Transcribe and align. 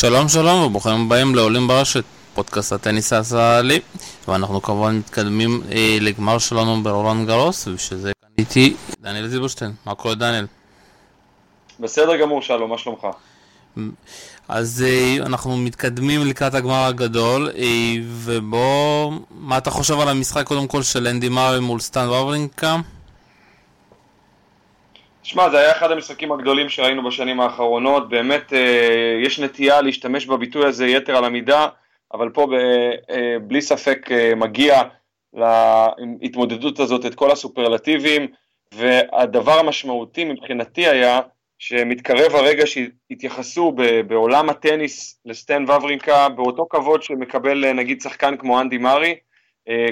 שלום 0.00 0.28
שלום 0.28 0.62
וברוכים 0.62 1.06
הבאים 1.06 1.34
לעולים 1.34 1.68
ברשת, 1.68 2.04
פודקאסט 2.34 2.72
הטניס 2.72 3.12
הישראלי 3.12 3.80
ואנחנו 4.28 4.62
כמובן 4.62 4.96
מתקדמים 4.96 5.62
אה, 5.72 5.98
לגמר 6.00 6.38
שלנו 6.38 6.82
ברולנד 6.82 7.26
גרוס 7.28 7.68
ושזה 7.68 8.12
כאן 8.22 8.30
איתי 8.38 8.76
דניאל 9.00 9.28
זילברשטיין, 9.28 9.72
מה 9.86 9.94
קורה 9.94 10.14
דניאל? 10.14 10.46
בסדר 11.80 12.16
גמור 12.16 12.42
שלום, 12.42 12.70
מה 12.70 12.78
שלומך? 12.78 13.06
אז 14.48 14.84
אה, 14.86 15.26
אנחנו 15.26 15.56
מתקדמים 15.56 16.26
לקראת 16.26 16.54
הגמר 16.54 16.84
הגדול 16.84 17.50
אה, 17.56 17.94
ובוא, 18.02 19.12
מה 19.30 19.58
אתה 19.58 19.70
חושב 19.70 20.00
על 20.00 20.08
המשחק 20.08 20.46
קודם 20.46 20.66
כל 20.66 20.82
של 20.82 21.06
אנדי 21.06 21.28
מארי 21.28 21.60
מול 21.60 21.80
סטן 21.80 22.08
וברינקה? 22.08 22.76
שמע, 25.28 25.50
זה 25.50 25.58
היה 25.58 25.72
אחד 25.72 25.90
המשחקים 25.90 26.32
הגדולים 26.32 26.68
שראינו 26.68 27.04
בשנים 27.04 27.40
האחרונות, 27.40 28.08
באמת 28.08 28.52
אה, 28.52 29.18
יש 29.22 29.40
נטייה 29.40 29.80
להשתמש 29.80 30.26
בביטוי 30.26 30.66
הזה 30.66 30.86
יתר 30.86 31.16
על 31.16 31.24
המידה, 31.24 31.68
אבל 32.12 32.30
פה 32.30 32.46
ב, 32.46 32.52
אה, 33.10 33.38
בלי 33.42 33.62
ספק 33.62 34.08
אה, 34.10 34.34
מגיע 34.34 34.82
להתמודדות 36.20 36.80
הזאת 36.80 37.06
את 37.06 37.14
כל 37.14 37.30
הסופרלטיבים, 37.30 38.26
והדבר 38.74 39.58
המשמעותי 39.58 40.24
מבחינתי 40.24 40.88
היה 40.88 41.20
שמתקרב 41.58 42.34
הרגע 42.34 42.64
שהתייחסו 42.66 43.76
בעולם 44.06 44.50
הטניס 44.50 45.20
לסטן 45.24 45.62
וברינקה 45.62 46.28
באותו 46.28 46.66
כבוד 46.70 47.02
שמקבל 47.02 47.72
נגיד 47.72 48.00
שחקן 48.00 48.36
כמו 48.36 48.60
אנדי 48.60 48.78
מארי, 48.78 49.10
אה, 49.10 49.14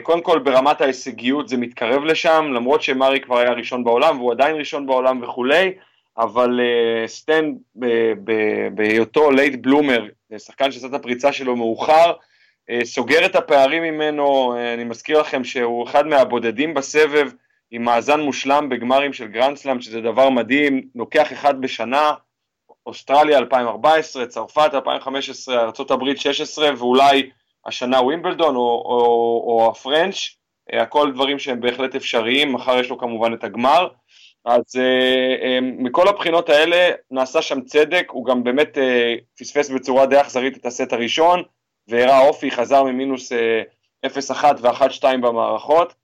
קודם 0.03 0.21
כל 0.23 0.39
ברמת 0.39 0.81
ההישגיות 0.81 1.49
זה 1.49 1.57
מתקרב 1.57 2.05
לשם, 2.05 2.51
למרות 2.55 2.83
שמרי 2.83 3.21
כבר 3.21 3.39
היה 3.39 3.53
ראשון 3.53 3.85
בעולם 3.85 4.19
והוא 4.19 4.33
עדיין 4.33 4.57
ראשון 4.57 4.87
בעולם 4.87 5.23
וכולי, 5.23 5.73
אבל 6.19 6.61
uh, 6.61 7.09
סטן 7.09 7.53
בהיותו 8.75 9.31
late 9.31 9.55
bloomer, 9.61 10.07
שחקן 10.39 10.73
שעשה 10.73 10.87
את 10.87 10.95
הפריצה 10.95 11.33
שלו 11.33 11.57
מאוחר, 11.57 12.13
סוגר 12.85 13.27
את 13.27 13.37
הפערים 13.37 13.83
ממנו, 13.83 14.55
אני 14.75 14.85
מזכיר 14.85 15.21
לכם 15.21 15.45
שהוא 15.45 15.85
אחד 15.85 16.07
מהבודדים 16.07 16.75
בסבב 16.75 17.31
עם 17.71 17.85
מאזן 17.85 18.21
מושלם 18.21 18.69
בגמרים 18.69 19.13
של 19.13 19.27
גרנדסלאם, 19.27 19.81
שזה 19.81 20.01
דבר 20.01 20.31
מדהים, 20.31 20.83
לוקח 20.95 21.33
אחד 21.33 21.61
בשנה, 21.61 22.13
אוסטרליה 22.87 23.39
2014, 23.39 24.27
צרפת 24.27 24.71
2015, 24.75 25.61
ארה"ב 25.61 26.17
16 26.17 26.71
ואולי 26.79 27.31
השנה 27.67 28.01
ווימבלדון 28.01 28.57
או, 28.57 28.61
או, 28.61 29.45
או 29.47 29.71
ה 29.71 29.76
French, 29.77 30.17
אה, 30.73 30.83
הכל 30.83 31.13
דברים 31.13 31.39
שהם 31.39 31.61
בהחלט 31.61 31.95
אפשריים, 31.95 32.53
מחר 32.53 32.81
יש 32.81 32.91
לו 32.91 32.99
כמובן 32.99 33.35
את 33.35 33.45
הגמר. 33.45 33.89
אז 34.45 34.63
uh, 34.63 35.41
uh, 35.41 35.65
מכל 35.79 36.09
הבחינות 36.09 36.49
האלה 36.49 36.91
נעשה 37.11 37.43
שם 37.43 37.61
צדק, 37.61 38.07
הוא 38.11 38.27
גם 38.27 38.45
באמת 38.45 38.79
פספס 39.39 39.71
בצורה 39.71 40.07
די 40.07 40.21
אכזרית 40.21 40.57
את 40.57 40.67
הסט 40.67 40.93
הראשון, 40.93 41.43
והראה 41.89 42.27
אופי, 42.27 42.51
חזר 42.51 42.83
ממינוס 42.83 43.33
uh, 43.33 44.07
0-1 44.07 44.45
ו-1-2 44.61 45.03
במערכות. 45.03 45.95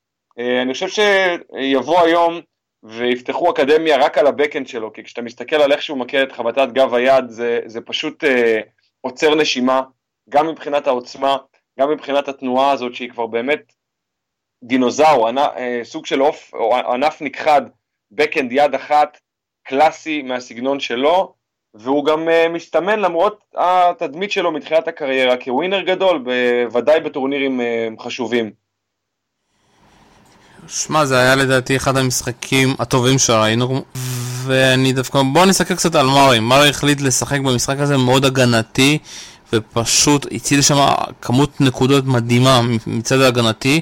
אני 0.62 0.72
חושב 0.72 0.88
שיבוא 0.88 2.00
היום 2.00 2.40
ויפתחו 2.82 3.50
אקדמיה 3.50 3.96
רק 3.96 4.18
על 4.18 4.26
הבקאנד 4.26 4.68
שלו, 4.68 4.92
כי 4.92 5.04
כשאתה 5.04 5.22
מסתכל 5.22 5.56
על 5.56 5.72
איך 5.72 5.82
שהוא 5.82 5.98
מכיר 5.98 6.22
את 6.22 6.32
חבטת 6.32 6.68
גב 6.72 6.94
היד, 6.94 7.28
זה, 7.28 7.60
זה 7.66 7.80
פשוט 7.80 8.24
uh, 8.24 8.28
עוצר 9.00 9.34
נשימה, 9.34 9.82
גם 10.28 10.48
מבחינת 10.48 10.86
העוצמה, 10.86 11.36
גם 11.80 11.90
מבחינת 11.90 12.28
התנועה 12.28 12.70
הזאת 12.70 12.94
שהיא 12.94 13.10
כבר 13.10 13.26
באמת 13.26 13.72
דינוזאור. 14.64 15.28
אה, 15.38 15.80
סוג 15.84 16.06
של 16.06 16.20
עוף, 16.20 16.50
או 16.54 16.76
ענף 16.76 17.22
נכחד, 17.22 17.62
בקאנד 18.10 18.52
יד 18.52 18.74
אחת, 18.74 19.18
קלאסי 19.66 20.22
מהסגנון 20.22 20.80
שלו, 20.80 21.34
והוא 21.74 22.04
גם 22.04 22.28
uh, 22.28 22.48
מסתמן 22.48 23.00
למרות 23.00 23.40
התדמית 23.56 24.32
שלו 24.32 24.52
מתחילת 24.52 24.88
הקריירה 24.88 25.36
כווינר 25.36 25.80
גדול, 25.80 26.24
בוודאי 26.24 27.00
בטורנירים 27.00 27.60
uh, 27.60 28.02
חשובים. 28.02 28.50
שמע, 30.68 31.04
זה 31.04 31.18
היה 31.18 31.34
לדעתי 31.34 31.76
אחד 31.76 31.96
המשחקים 31.96 32.68
הטובים 32.78 33.18
שראינו, 33.18 33.82
ואני 34.44 34.92
דווקא, 34.92 35.22
בוא 35.32 35.46
נסתכל 35.46 35.74
קצת 35.74 35.94
על 35.94 36.06
מארי. 36.06 36.40
מארי 36.40 36.68
החליט 36.68 37.00
לשחק 37.00 37.40
במשחק 37.40 37.76
הזה 37.78 37.96
מאוד 37.96 38.24
הגנתי, 38.24 38.98
ופשוט 39.54 40.26
הציל 40.32 40.62
שם 40.62 40.86
כמות 41.22 41.60
נקודות 41.60 42.04
מדהימה 42.06 42.60
מצד 42.86 43.20
ההגנתי, 43.20 43.80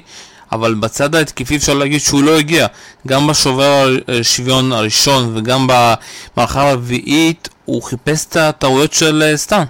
אבל 0.51 0.73
בצד 0.73 1.15
ההתקפי 1.15 1.55
אפשר 1.55 1.73
להגיד 1.73 1.99
שהוא 1.99 2.23
לא 2.23 2.37
הגיע. 2.37 2.67
גם 3.07 3.27
בשובר 3.27 3.87
השוויון 4.07 4.71
הראשון 4.71 5.37
וגם 5.37 5.67
במערכה 5.67 6.69
הרביעית 6.69 7.49
הוא 7.65 7.83
חיפש 7.83 8.25
את 8.25 8.35
הטעויות 8.35 8.93
של 8.93 9.23
אה, 9.25 9.37
סטן. 9.37 9.63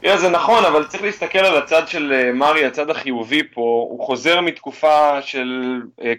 תראה, 0.00 0.16
זה 0.16 0.28
נכון, 0.28 0.64
אבל 0.64 0.84
צריך 0.84 1.02
להסתכל 1.02 1.38
על 1.38 1.56
הצד 1.56 1.88
של 1.88 2.12
אה, 2.12 2.32
מרי, 2.32 2.64
הצד 2.64 2.90
החיובי 2.90 3.42
פה, 3.54 3.86
הוא 3.90 4.06
חוזר 4.06 4.40
מתקופה 4.40 5.22
של 5.22 5.80
אה, 6.02 6.12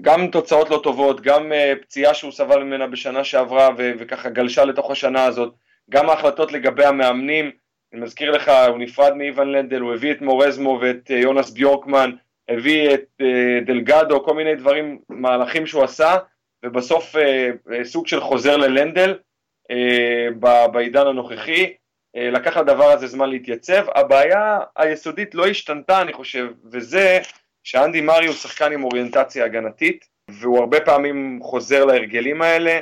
גם 0.00 0.26
תוצאות 0.26 0.70
לא 0.70 0.80
טובות, 0.82 1.20
גם 1.20 1.52
פציעה 1.82 2.14
שהוא 2.14 2.32
סבל 2.32 2.62
ממנה 2.62 2.86
בשנה 2.86 3.24
שעברה 3.24 3.68
וככה 3.76 4.28
גלשה 4.28 4.64
לתוך 4.64 4.90
השנה 4.90 5.24
הזאת. 5.24 5.52
גם 5.90 6.10
ההחלטות 6.10 6.52
לגבי 6.52 6.84
המאמנים, 6.84 7.50
אני 7.92 8.00
מזכיר 8.00 8.30
לך, 8.30 8.52
הוא 8.68 8.78
נפרד 8.78 9.14
מאיוון 9.14 9.52
לנדל, 9.52 9.80
הוא 9.80 9.94
הביא 9.94 10.12
את 10.12 10.20
מורזמו 10.20 10.78
ואת 10.82 11.10
אה, 11.10 11.16
יונס 11.16 11.50
ביורקמן, 11.50 12.10
הביא 12.48 12.94
את 12.94 13.04
אה, 13.20 13.60
דלגדו, 13.66 14.24
כל 14.24 14.34
מיני 14.34 14.54
דברים, 14.54 14.98
מהלכים 15.08 15.66
שהוא 15.66 15.84
עשה, 15.84 16.16
ובסוף 16.64 17.16
אה, 17.16 17.50
סוג 17.84 18.06
של 18.06 18.20
חוזר 18.20 18.56
ללנדל 18.56 19.18
בעידן 20.72 21.06
הנוכחי. 21.06 21.72
לקח 22.16 22.56
לדבר 22.56 22.84
הזה 22.84 23.06
זמן 23.06 23.30
להתייצב. 23.30 23.86
הבעיה 23.94 24.58
היסודית 24.76 25.34
לא 25.34 25.46
השתנתה, 25.46 26.02
אני 26.02 26.12
חושב, 26.12 26.48
וזה 26.64 27.20
שאנדי 27.64 28.00
מרי 28.00 28.26
הוא 28.26 28.34
שחקן 28.34 28.72
עם 28.72 28.84
אוריינטציה 28.84 29.44
הגנתית, 29.44 30.08
והוא 30.30 30.58
הרבה 30.58 30.80
פעמים 30.80 31.38
חוזר 31.42 31.84
להרגלים 31.84 32.42
האלה. 32.42 32.80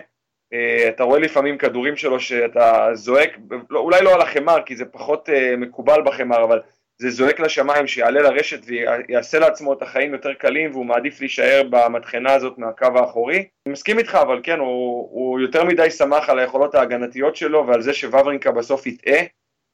אה, 0.52 0.88
אתה 0.88 1.04
רואה 1.04 1.20
לפעמים 1.20 1.58
כדורים 1.58 1.96
שלו 1.96 2.20
שאתה 2.20 2.88
זועק, 2.92 3.38
לא, 3.70 3.80
אולי 3.80 4.04
לא 4.04 4.14
על 4.14 4.20
החמר 4.20 4.62
כי 4.66 4.76
זה 4.76 4.84
פחות 4.84 5.28
uh, 5.28 5.56
מקובל 5.56 6.02
בחמר, 6.02 6.44
אבל 6.44 6.60
זה 6.98 7.10
זועק 7.10 7.40
לשמיים 7.40 7.86
שיעלה 7.86 8.22
לרשת 8.22 8.60
ויעשה 8.66 9.38
לעצמו 9.38 9.72
את 9.72 9.82
החיים 9.82 10.12
יותר 10.12 10.34
קלים 10.34 10.70
והוא 10.70 10.86
מעדיף 10.86 11.20
להישאר 11.20 11.62
במטחנה 11.70 12.32
הזאת 12.32 12.58
מהקו 12.58 12.86
האחורי. 12.94 13.36
אני 13.36 13.72
מסכים 13.72 13.98
איתך, 13.98 14.14
אבל 14.14 14.40
כן, 14.42 14.58
הוא, 14.58 15.08
הוא 15.10 15.40
יותר 15.40 15.64
מדי 15.64 15.90
שמח 15.90 16.28
על 16.28 16.38
היכולות 16.38 16.74
ההגנתיות 16.74 17.36
שלו 17.36 17.66
ועל 17.66 17.82
זה 17.82 17.92
שוורינקה 17.92 18.50
בסוף 18.50 18.86
יטעה, 18.86 19.22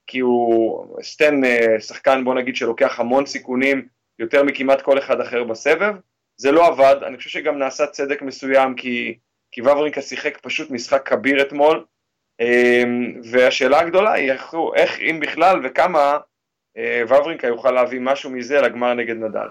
כי 0.07 0.19
הוא 0.19 1.03
סטן 1.03 1.45
אה, 1.45 1.81
שחקן 1.81 2.25
בוא 2.25 2.35
נגיד 2.35 2.57
שלוקח 2.57 3.01
המון 3.01 3.27
סיכונים 3.27 3.87
יותר 4.19 4.43
מכמעט 4.43 4.83
כל 4.83 4.99
אחד 4.99 5.21
אחר 5.21 5.45
בסבב. 5.45 5.95
זה 6.37 6.53
לא 6.53 6.67
עבד, 6.67 6.97
אני 7.07 7.17
חושב 7.17 7.31
שגם 7.31 7.59
נעשה 7.59 7.87
צדק 7.87 8.23
מסוים 8.23 8.75
כי 8.75 9.19
כי 9.53 9.61
וברינקה 9.61 10.03
שיחק 10.03 10.39
פשוט 10.43 10.71
משחק 10.71 11.09
כביר 11.09 11.43
אתמול, 11.43 11.85
אמ, 12.41 13.13
והשאלה 13.31 13.81
הגדולה 13.81 14.13
היא 14.13 14.33
איך, 14.33 14.55
איך 14.75 14.99
אם 15.11 15.21
בכלל 15.21 15.61
וכמה 15.65 16.17
אה, 16.79 17.03
וברינקה 17.09 17.47
יוכל 17.47 17.71
להביא 17.71 18.01
משהו 18.01 18.31
מזה 18.31 18.61
לגמר 18.61 18.95
נגד 18.95 19.17
נדל. 19.17 19.49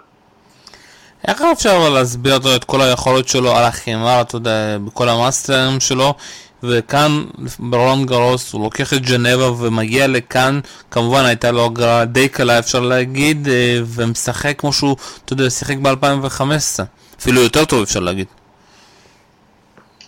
איך 1.28 1.41
אפשר 1.41 1.89
להסביר 1.89 2.34
אותו 2.34 2.56
את 2.56 2.63
כל 2.63 2.81
היכולות 2.81 3.28
שלו 3.28 3.56
על 3.56 3.63
החימר, 3.63 4.22
אתה 4.22 4.35
יודע, 4.35 4.78
בכל 4.85 5.09
המאסטרים 5.09 5.79
שלו, 5.79 6.13
וכאן 6.63 7.23
ברון 7.59 8.06
גרוס 8.06 8.53
הוא 8.53 8.63
לוקח 8.63 8.94
את 8.94 9.01
ג'נבה 9.01 9.51
ומגיע 9.51 10.07
לכאן, 10.07 10.59
כמובן 10.91 11.25
הייתה 11.25 11.51
לו 11.51 11.66
הגרלה 11.66 12.06
די 12.06 12.29
קלה 12.29 12.59
אפשר 12.59 12.79
להגיד, 12.79 13.47
אה, 13.47 13.79
ומשחק 13.85 14.59
כמו 14.59 14.73
שהוא, 14.73 14.95
אתה 15.25 15.33
יודע, 15.33 15.50
שיחק 15.50 15.78
ב-2015, 15.78 16.83
אפילו 17.19 17.42
יותר 17.42 17.65
טוב 17.65 17.81
אפשר 17.81 18.00
להגיד. 18.00 18.27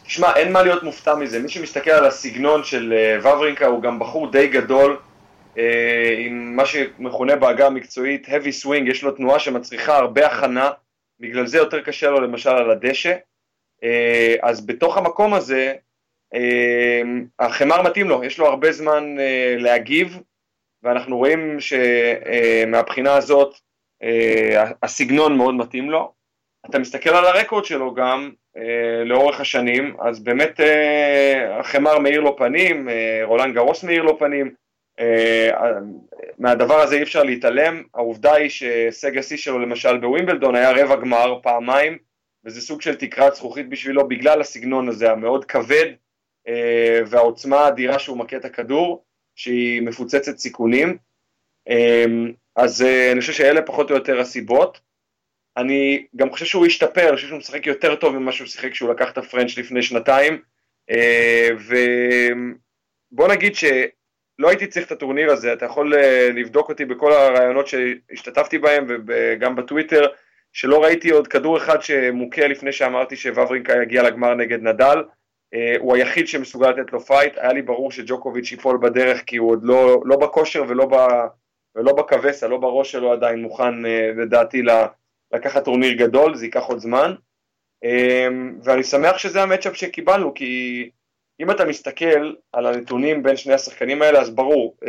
תשמע, 0.05 0.35
אין 0.35 0.51
מה 0.51 0.63
להיות 0.63 0.83
מופתע 0.83 1.15
מזה. 1.15 1.39
מי 1.39 1.49
שמסתכל 1.49 1.91
על 1.91 2.05
הסגנון 2.05 2.63
של 2.63 2.93
uh, 2.93 3.27
וברינקה 3.27 3.65
הוא 3.65 3.81
גם 3.81 3.99
בחור 3.99 4.31
די 4.31 4.47
גדול, 4.47 4.97
uh, 5.55 5.59
עם 6.17 6.55
מה 6.55 6.65
שמכונה 6.65 7.35
בעגה 7.35 7.67
המקצועית 7.67 8.27
heavy 8.27 8.65
swing, 8.65 8.89
יש 8.89 9.03
לו 9.03 9.11
תנועה 9.11 9.39
שמצריכה 9.39 9.97
הרבה 9.97 10.27
הכנה, 10.27 10.71
בגלל 11.19 11.47
זה 11.47 11.57
יותר 11.57 11.81
קשה 11.81 12.09
לו 12.09 12.21
למשל 12.21 12.49
על 12.49 12.71
הדשא. 12.71 13.15
Uh, 13.81 13.85
אז 14.41 14.65
בתוך 14.65 14.97
המקום 14.97 15.33
הזה, 15.33 15.73
החמר 17.39 17.81
מתאים 17.81 18.09
לו, 18.09 18.23
יש 18.23 18.39
לו 18.39 18.47
הרבה 18.47 18.71
זמן 18.71 19.15
להגיב, 19.57 20.19
ואנחנו 20.83 21.17
רואים 21.17 21.57
שמהבחינה 21.59 23.15
הזאת 23.15 23.55
הסגנון 24.83 25.37
מאוד 25.37 25.55
מתאים 25.55 25.91
לו. 25.91 26.13
אתה 26.69 26.79
מסתכל 26.79 27.09
על 27.09 27.25
הרקורד 27.25 27.65
שלו 27.65 27.93
גם, 27.93 28.31
אה, 28.57 29.03
לאורך 29.05 29.39
השנים, 29.39 29.95
אז 29.99 30.19
באמת 30.19 30.59
אה, 30.59 31.59
החמר 31.59 31.99
מאיר 31.99 32.19
לו 32.19 32.37
פנים, 32.37 32.89
אה, 32.89 33.21
רולנד 33.23 33.53
גרוס 33.55 33.83
מאיר 33.83 34.03
לו 34.03 34.19
פנים, 34.19 34.53
אה, 34.99 35.49
מהדבר 36.39 36.81
הזה 36.81 36.95
אי 36.95 37.03
אפשר 37.03 37.23
להתעלם, 37.23 37.83
העובדה 37.93 38.33
היא 38.33 38.49
שהישג 38.49 39.17
השיא 39.17 39.37
שלו 39.37 39.59
למשל 39.59 39.97
בווימבלדון 39.97 40.55
היה 40.55 40.71
רבע 40.71 40.95
גמר 40.95 41.39
פעמיים, 41.43 41.97
וזה 42.45 42.61
סוג 42.61 42.81
של 42.81 42.95
תקרת 42.95 43.35
זכוכית 43.35 43.69
בשבילו 43.69 44.07
בגלל 44.07 44.41
הסגנון 44.41 44.89
הזה 44.89 45.11
המאוד 45.11 45.45
כבד 45.45 45.85
אה, 46.47 46.99
והעוצמה 47.07 47.57
האדירה 47.59 47.99
שהוא 47.99 48.17
מכה 48.17 48.37
את 48.37 48.45
הכדור, 48.45 49.03
שהיא 49.35 49.81
מפוצצת 49.81 50.37
סיכונים. 50.37 50.97
אז 52.55 52.81
אני 53.11 53.19
חושב 53.19 53.33
שאלה 53.33 53.61
פחות 53.61 53.89
או 53.91 53.95
יותר 53.95 54.19
הסיבות. 54.19 54.79
אני 55.57 56.05
גם 56.15 56.31
חושב 56.31 56.45
שהוא 56.45 56.65
השתפר, 56.65 57.07
אני 57.07 57.15
חושב 57.15 57.27
שהוא 57.27 57.39
משחק 57.39 57.67
יותר 57.67 57.95
טוב 57.95 58.17
ממה 58.17 58.31
שהוא 58.31 58.47
שיחק 58.47 58.71
כשהוא 58.71 58.89
לקח 58.89 59.11
את 59.11 59.17
הפרנץ' 59.17 59.57
לפני 59.57 59.83
שנתיים. 59.83 60.41
ובוא 63.11 63.27
נגיד 63.27 63.55
שלא 63.55 64.49
הייתי 64.49 64.67
צריך 64.67 64.85
את 64.85 64.91
הטורניר 64.91 65.31
הזה, 65.31 65.53
אתה 65.53 65.65
יכול 65.65 65.93
לבדוק 66.33 66.69
אותי 66.69 66.85
בכל 66.85 67.13
הרעיונות 67.13 67.67
שהשתתפתי 67.67 68.57
בהם 68.57 68.87
וגם 69.07 69.55
בטוויטר. 69.55 70.05
שלא 70.53 70.83
ראיתי 70.83 71.09
עוד 71.09 71.27
כדור 71.27 71.57
אחד 71.57 71.81
שמוכה 71.81 72.47
לפני 72.47 72.71
שאמרתי 72.71 73.15
שוורינקה 73.15 73.73
יגיע 73.83 74.03
לגמר 74.03 74.33
נגד 74.33 74.61
נדל. 74.61 75.03
הוא 75.79 75.95
היחיד 75.95 76.27
שמסוגל 76.27 76.69
לתת 76.69 76.93
לו 76.93 76.99
fight, 76.99 77.33
היה 77.37 77.53
לי 77.53 77.61
ברור 77.61 77.91
שג'וקוביץ' 77.91 78.51
ייפול 78.51 78.77
בדרך 78.77 79.23
כי 79.25 79.37
הוא 79.37 79.51
עוד 79.51 79.63
לא, 79.63 80.01
לא 80.05 80.17
בכושר 80.17 80.63
ולא, 80.67 80.85
ב, 80.85 80.95
ולא 81.75 81.93
בכבסה, 81.93 82.47
לא 82.47 82.57
בראש 82.57 82.91
שלו 82.91 83.11
עדיין 83.11 83.41
מוכן 83.41 83.81
לדעתי 84.17 84.61
לקחת 85.33 85.65
טורניר 85.65 85.93
גדול, 85.93 86.35
זה 86.35 86.45
ייקח 86.45 86.63
עוד 86.63 86.79
זמן. 86.79 87.15
אממ, 87.85 88.33
ואני 88.63 88.83
שמח 88.83 89.17
שזה 89.17 89.41
ה 89.41 89.45
match-up 89.45 89.75
שקיבלנו, 89.75 90.33
כי 90.33 90.89
אם 91.39 91.51
אתה 91.51 91.65
מסתכל 91.65 92.33
על 92.51 92.65
הנתונים 92.65 93.23
בין 93.23 93.37
שני 93.37 93.53
השחקנים 93.53 94.01
האלה, 94.01 94.19
אז 94.19 94.29
ברור, 94.29 94.77
אה, 94.83 94.87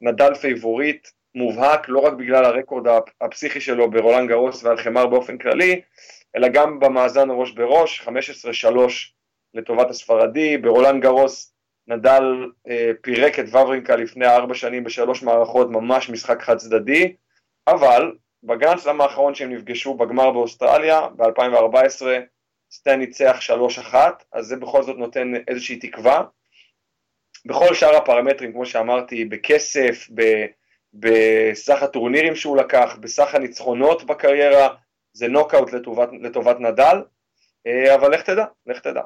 נדל 0.00 0.34
favorite, 0.34 1.08
מובהק 1.34 1.88
לא 1.88 1.98
רק 1.98 2.12
בגלל 2.12 2.44
ה 2.44 2.50
record 2.50 2.86
הפסיכי 3.20 3.60
שלו 3.60 3.90
ברולנד 3.90 4.28
גרוס 4.28 4.64
ועל 4.64 4.76
חמר 4.76 5.06
באופן 5.06 5.38
כללי, 5.38 5.80
אלא 6.36 6.48
גם 6.48 6.80
במאזן 6.80 7.30
ראש 7.30 7.50
בראש, 7.50 8.08
15-3 8.64 8.68
לטובת 9.54 9.90
הספרדי, 9.90 10.58
ברולנד 10.58 11.02
גרוס 11.02 11.54
נדל 11.88 12.22
אה, 12.68 12.90
פירק 13.00 13.38
את 13.38 13.44
וברינקה 13.48 13.96
לפני 13.96 14.26
ארבע 14.26 14.54
שנים 14.54 14.84
בשלוש 14.84 15.22
מערכות, 15.22 15.70
ממש 15.70 16.10
משחק 16.10 16.42
חד 16.42 16.56
צדדי, 16.56 17.16
אבל 17.68 18.12
בגרנדסלאם 18.44 19.00
האחרון 19.00 19.34
שהם 19.34 19.54
נפגשו 19.54 19.94
בגמר 19.94 20.30
באוסטרליה 20.30 21.08
ב-2014, 21.16 22.06
סטן 22.72 22.98
ניצח 22.98 23.38
3-1, 23.92 23.94
אז 24.32 24.46
זה 24.46 24.56
בכל 24.56 24.82
זאת 24.82 24.96
נותן 24.96 25.32
איזושהי 25.48 25.76
תקווה. 25.76 26.22
בכל 27.46 27.74
שאר 27.74 27.96
הפרמטרים, 27.96 28.52
כמו 28.52 28.66
שאמרתי, 28.66 29.24
בכסף, 29.24 30.08
ב... 30.14 30.46
בסך 30.94 31.82
הטורנירים 31.82 32.36
שהוא 32.36 32.56
לקח, 32.56 32.96
בסך 33.00 33.34
הניצחונות 33.34 34.04
בקריירה, 34.04 34.74
זה 35.12 35.28
נוקאוט 35.28 35.72
לטובת, 35.72 36.08
לטובת 36.20 36.60
נדל, 36.60 37.02
אה, 37.66 37.94
אבל 37.94 38.14
לך 38.14 38.22
תדע, 38.22 38.44
לך 38.66 38.78
תדע. 38.78 39.02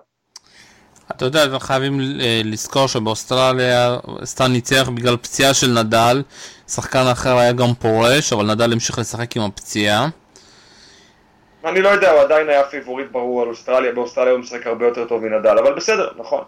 אתה 1.10 1.24
יודע, 1.24 1.44
אתם 1.44 1.58
חייבים 1.58 2.00
אה, 2.20 2.40
לזכור 2.44 2.86
שבאוסטרליה 2.86 3.96
סטן 4.24 4.52
ניצח 4.52 4.88
בגלל 4.94 5.16
פציעה 5.16 5.54
של 5.54 5.66
נדל, 5.66 6.22
שחקן 6.68 7.06
אחר 7.12 7.38
היה 7.38 7.52
גם 7.52 7.74
פורש, 7.74 8.32
אבל 8.32 8.46
נדל 8.46 8.72
המשיך 8.72 8.98
לשחק 8.98 9.36
עם 9.36 9.42
הפציעה. 9.42 10.08
אני 11.64 11.82
לא 11.82 11.88
יודע, 11.88 12.10
הוא 12.10 12.20
עדיין 12.20 12.48
היה 12.48 12.64
פיבוריט 12.64 13.06
ברור 13.12 13.42
על 13.42 13.48
אוסטרליה, 13.48 13.92
באוסטרליה 13.92 14.32
הוא 14.32 14.40
משחק 14.40 14.66
הרבה 14.66 14.86
יותר 14.86 15.04
טוב 15.04 15.22
מנדל, 15.22 15.58
אבל 15.58 15.74
בסדר, 15.74 16.08
נכון. 16.18 16.42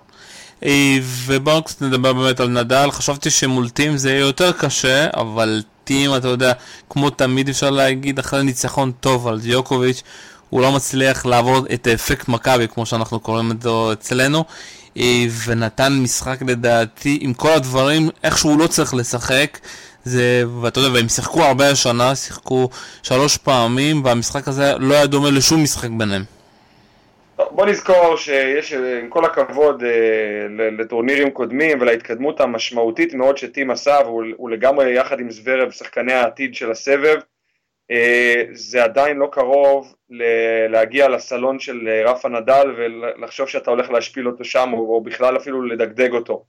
אה, 0.64 0.96
ובואו 1.26 1.62
קצת 1.62 1.82
נדבר 1.82 2.12
באמת 2.12 2.40
על 2.40 2.48
נדל, 2.48 2.90
חשבתי 2.90 3.30
שמול 3.30 3.68
טים 3.68 3.96
זה 3.96 4.10
יהיה 4.10 4.20
יותר 4.20 4.52
קשה, 4.52 5.06
אבל 5.14 5.62
טים, 5.84 6.16
אתה 6.16 6.28
יודע, 6.28 6.52
כמו 6.90 7.10
תמיד 7.10 7.48
אפשר 7.48 7.70
להגיד, 7.70 8.18
אחרי 8.18 8.42
ניצחון 8.42 8.92
טוב 9.00 9.28
על 9.28 9.40
דיוקוביץ', 9.40 10.02
הוא 10.50 10.60
לא 10.60 10.72
מצליח 10.72 11.26
לעבור 11.26 11.58
את 11.74 11.86
האפקט 11.86 12.28
מכבי, 12.28 12.68
כמו 12.68 12.86
שאנחנו 12.86 13.20
קוראים 13.20 13.50
זה 13.60 13.68
אצלנו, 13.92 14.44
אה, 14.96 15.24
ונתן 15.46 15.92
משחק 16.02 16.42
לדעתי, 16.46 17.18
עם 17.20 17.34
כל 17.34 17.50
הדברים, 17.50 18.08
איך 18.24 18.38
שהוא 18.38 18.58
לא 18.58 18.66
צריך 18.66 18.94
לשחק, 18.94 19.58
זה, 20.04 20.42
ואתה 20.62 20.80
יודע, 20.80 20.94
והם 20.94 21.08
שיחקו 21.08 21.42
הרבה 21.42 21.70
השנה, 21.70 22.14
שיחקו 22.14 22.68
שלוש 23.02 23.36
פעמים, 23.36 24.04
והמשחק 24.04 24.48
הזה 24.48 24.72
לא 24.78 24.94
היה 24.94 25.06
דומה 25.06 25.30
לשום 25.30 25.62
משחק 25.62 25.90
ביניהם. 25.90 26.22
בוא 27.50 27.66
נזכור 27.66 28.16
שיש, 28.16 28.72
עם 28.72 29.08
כל 29.08 29.24
הכבוד 29.24 29.82
אה, 29.82 29.90
לטורנירים 30.78 31.30
קודמים 31.30 31.80
ולהתקדמות 31.80 32.40
המשמעותית 32.40 33.14
מאוד 33.14 33.38
שטים 33.38 33.70
עשה, 33.70 33.98
והוא 34.04 34.50
לגמרי 34.50 34.96
יחד 34.96 35.20
עם 35.20 35.30
זוורב 35.30 35.70
שחקני 35.70 36.12
העתיד 36.12 36.54
של 36.54 36.70
הסבב, 36.70 37.18
זה 38.52 38.84
עדיין 38.84 39.16
לא 39.16 39.28
קרוב 39.32 39.94
להגיע 40.70 41.08
לסלון 41.08 41.58
של 41.58 41.88
אה, 41.88 42.10
רפה 42.10 42.28
נדל 42.28 42.74
ולחשוב 42.76 43.48
שאתה 43.48 43.70
הולך 43.70 43.90
להשפיל 43.90 44.28
אותו 44.28 44.44
שם 44.44 44.72
או 44.72 45.00
בכלל 45.00 45.36
אפילו 45.36 45.62
לדגדג 45.62 46.12
אותו. 46.12 46.44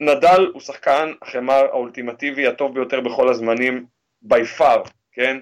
נדל 0.00 0.50
הוא 0.52 0.60
שחקן 0.60 1.12
החמר 1.22 1.64
האולטימטיבי 1.64 2.46
הטוב 2.46 2.74
ביותר 2.74 3.00
בכל 3.00 3.28
הזמנים, 3.28 3.86
by 4.28 4.58
far, 4.58 4.90
כן? 5.12 5.36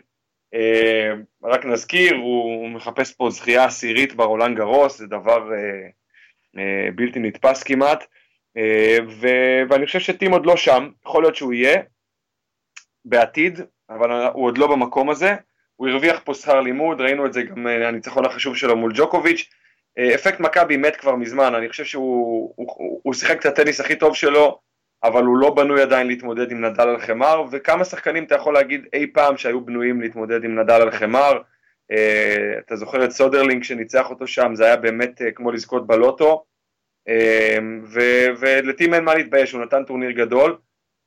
אה, 0.54 1.12
רק 1.42 1.64
נזכיר, 1.64 2.16
הוא 2.16 2.68
מחפש 2.68 3.14
פה 3.14 3.30
זכייה 3.30 3.64
עשירית 3.64 4.14
ברולנד 4.14 4.56
גרוס, 4.56 4.98
זה 4.98 5.06
דבר 5.06 5.52
אה, 5.52 5.88
אה, 6.58 6.88
בלתי 6.94 7.18
נתפס 7.18 7.62
כמעט, 7.62 8.04
ואני 9.70 9.86
חושב 9.86 10.00
שטים 10.00 10.32
עוד 10.32 10.46
לא 10.46 10.56
שם, 10.56 10.90
יכול 11.06 11.22
להיות 11.22 11.36
שהוא 11.36 11.52
יהיה 11.52 11.82
בעתיד, 13.04 13.60
אבל 13.90 14.26
הוא 14.32 14.44
עוד 14.44 14.58
לא 14.58 14.66
במקום 14.66 15.10
הזה, 15.10 15.34
הוא 15.76 15.88
הרוויח 15.88 16.20
פה 16.24 16.34
שכר 16.34 16.60
לימוד, 16.60 17.00
ראינו 17.00 17.26
את 17.26 17.32
זה 17.32 17.42
גם 17.42 17.66
הניצחון 17.66 18.24
החשוב 18.24 18.56
שלו 18.56 18.76
מול 18.76 18.92
ג'וקוביץ', 18.94 19.50
אפקט 20.14 20.40
מכבי 20.40 20.76
מת 20.76 20.96
כבר 20.96 21.16
מזמן, 21.16 21.54
אני 21.54 21.68
חושב 21.68 21.84
שהוא 21.84 22.52
הוא, 22.56 23.00
הוא 23.02 23.14
שיחק 23.14 23.40
את 23.40 23.46
הטניס 23.46 23.80
הכי 23.80 23.96
טוב 23.96 24.14
שלו, 24.14 24.58
אבל 25.04 25.24
הוא 25.24 25.38
לא 25.38 25.54
בנוי 25.54 25.82
עדיין 25.82 26.06
להתמודד 26.06 26.50
עם 26.50 26.64
נדל 26.64 26.88
על 26.88 26.98
חמר, 26.98 27.44
וכמה 27.50 27.84
שחקנים 27.84 28.24
אתה 28.24 28.34
יכול 28.34 28.54
להגיד 28.54 28.86
אי 28.92 29.06
פעם 29.06 29.36
שהיו 29.36 29.60
בנויים 29.60 30.00
להתמודד 30.00 30.44
עם 30.44 30.58
נדל 30.58 30.82
על 30.82 30.90
חמר, 30.90 31.40
אה, 31.92 31.96
אתה 32.58 32.76
זוכר 32.76 33.04
את 33.04 33.10
סודרלינג 33.10 33.64
שניצח 33.64 34.10
אותו 34.10 34.26
שם, 34.26 34.54
זה 34.54 34.64
היה 34.64 34.76
באמת 34.76 35.22
כמו 35.34 35.52
לזכות 35.52 35.86
בלוטו, 35.86 36.44
ולטים 38.38 38.94
אין 38.94 39.04
מה 39.04 39.14
להתבייש, 39.14 39.52
הוא 39.52 39.62
נתן 39.62 39.84
טורניר 39.84 40.10
גדול. 40.10 40.56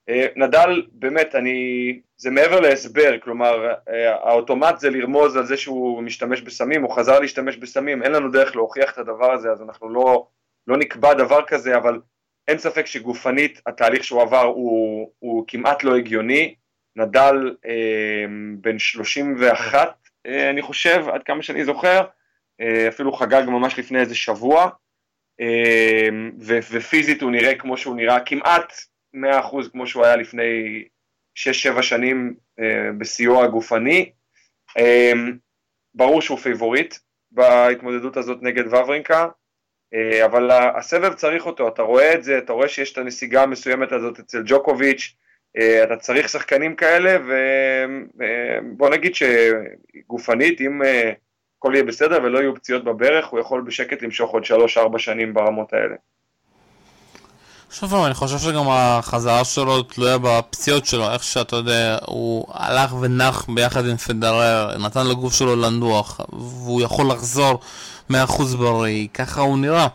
Uh, 0.09 0.13
נדל, 0.35 0.83
באמת, 0.91 1.35
אני, 1.35 1.99
זה 2.17 2.31
מעבר 2.31 2.59
להסבר, 2.59 3.19
כלומר, 3.19 3.73
uh, 3.73 3.91
האוטומט 4.23 4.79
זה 4.79 4.89
לרמוז 4.89 5.35
על 5.35 5.45
זה 5.45 5.57
שהוא 5.57 6.03
משתמש 6.03 6.41
בסמים, 6.41 6.83
הוא 6.83 6.95
חזר 6.95 7.19
להשתמש 7.19 7.57
בסמים, 7.57 8.03
אין 8.03 8.11
לנו 8.11 8.31
דרך 8.31 8.55
להוכיח 8.55 8.93
את 8.93 8.97
הדבר 8.97 9.31
הזה, 9.31 9.51
אז 9.51 9.61
אנחנו 9.61 9.89
לא, 9.89 10.27
לא 10.67 10.77
נקבע 10.77 11.13
דבר 11.13 11.41
כזה, 11.47 11.77
אבל 11.77 11.99
אין 12.47 12.57
ספק 12.57 12.85
שגופנית 12.85 13.61
התהליך 13.65 14.03
שהוא 14.03 14.21
עבר 14.21 14.43
הוא, 14.43 15.11
הוא 15.19 15.43
כמעט 15.47 15.83
לא 15.83 15.95
הגיוני, 15.95 16.55
נדל 16.95 17.55
אה, 17.65 18.25
בן 18.61 18.79
31 18.79 20.01
אה, 20.25 20.49
אני 20.49 20.61
חושב, 20.61 21.05
עד 21.13 21.23
כמה 21.23 21.43
שאני 21.43 21.65
זוכר, 21.65 22.01
אה, 22.61 22.87
אפילו 22.87 23.13
חגג 23.13 23.43
ממש 23.47 23.79
לפני 23.79 23.99
איזה 23.99 24.15
שבוע, 24.15 24.69
אה, 25.41 26.07
ופיזית 26.71 27.21
הוא 27.21 27.31
נראה 27.31 27.55
כמו 27.55 27.77
שהוא 27.77 27.95
נראה 27.95 28.19
כמעט 28.19 28.73
100% 29.15 29.19
כמו 29.71 29.87
שהוא 29.87 30.05
היה 30.05 30.15
לפני 30.15 30.83
6-7 31.37 31.81
שנים 31.81 32.35
אה, 32.59 32.91
בסיוע 32.97 33.43
הגופני. 33.43 34.11
אה, 34.77 35.11
ברור 35.93 36.21
שהוא 36.21 36.37
favorite 36.37 36.95
בהתמודדות 37.31 38.17
הזאת 38.17 38.37
נגד 38.41 38.67
וברינקה, 38.67 39.27
אה, 39.93 40.25
אבל 40.25 40.51
הסבב 40.51 41.13
צריך 41.13 41.45
אותו, 41.45 41.67
אתה 41.67 41.81
רואה 41.81 42.13
את 42.13 42.23
זה, 42.23 42.37
אתה 42.37 42.53
רואה 42.53 42.67
שיש 42.67 42.93
את 42.93 42.97
הנסיגה 42.97 43.43
המסוימת 43.43 43.91
הזאת 43.91 44.19
אצל 44.19 44.43
ג'וקוביץ', 44.45 45.15
אתה 45.83 45.95
צריך 45.95 46.29
שחקנים 46.29 46.75
כאלה, 46.75 47.17
ובוא 48.15 48.89
נגיד 48.89 49.11
שגופנית, 49.15 50.61
אם 50.61 50.81
הכל 51.57 51.71
יהיה 51.73 51.83
בסדר 51.83 52.23
ולא 52.23 52.39
יהיו 52.39 52.55
פציעות 52.55 52.83
בברך, 52.83 53.27
הוא 53.27 53.39
יכול 53.39 53.61
בשקט 53.61 54.01
למשוך 54.01 54.31
עוד 54.31 54.43
3-4 54.77 54.97
שנים 54.97 55.33
ברמות 55.33 55.73
האלה. 55.73 55.95
שוב 57.73 57.89
פעם, 57.89 58.05
אני 58.05 58.13
חושב 58.13 58.37
שגם 58.37 58.65
החזרה 58.69 59.43
שלו 59.43 59.83
תלויה 59.83 60.17
בפציעות 60.17 60.85
שלו, 60.85 61.11
איך 61.13 61.23
שאתה 61.23 61.55
יודע, 61.55 61.97
הוא 62.05 62.45
הלך 62.53 62.93
ונח 63.01 63.45
ביחד 63.55 63.85
עם 63.85 63.97
פדרר, 63.97 64.77
נתן 64.77 65.07
לגוף 65.07 65.33
שלו 65.33 65.55
לנוח, 65.55 66.19
והוא 66.29 66.81
יכול 66.81 67.05
לחזור 67.05 67.59
100% 68.11 68.13
בריא, 68.59 69.07
ככה 69.13 69.41
הוא 69.41 69.57
נראה. 69.57 69.87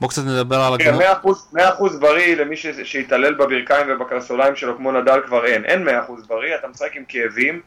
בואו 0.00 0.10
קצת 0.10 0.22
נדבר 0.24 0.60
על 0.60 0.74
הגמר. 0.74 1.14
כן, 1.52 1.58
100% 1.58 1.98
בריא 2.00 2.36
למי 2.36 2.56
שהתעלל 2.84 3.34
בברכיים 3.34 3.86
ובקרסוליים 3.90 4.56
שלו 4.56 4.76
כמו 4.76 4.92
נדל 4.92 5.20
כבר 5.26 5.44
אין. 5.46 5.64
אין 5.64 5.88
100% 5.88 5.90
בריא, 6.28 6.54
אתה 6.54 6.68
משחק 6.68 6.96
עם 6.96 7.02
כאבים, 7.08 7.60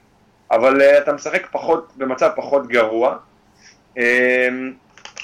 אבל 0.51 0.81
אה, 0.81 0.97
אתה 1.03 1.13
משחק 1.13 1.47
פחות, 1.51 1.93
במצב 1.97 2.29
פחות 2.35 2.67
גרוע. 2.67 3.15
אה, 3.95 3.99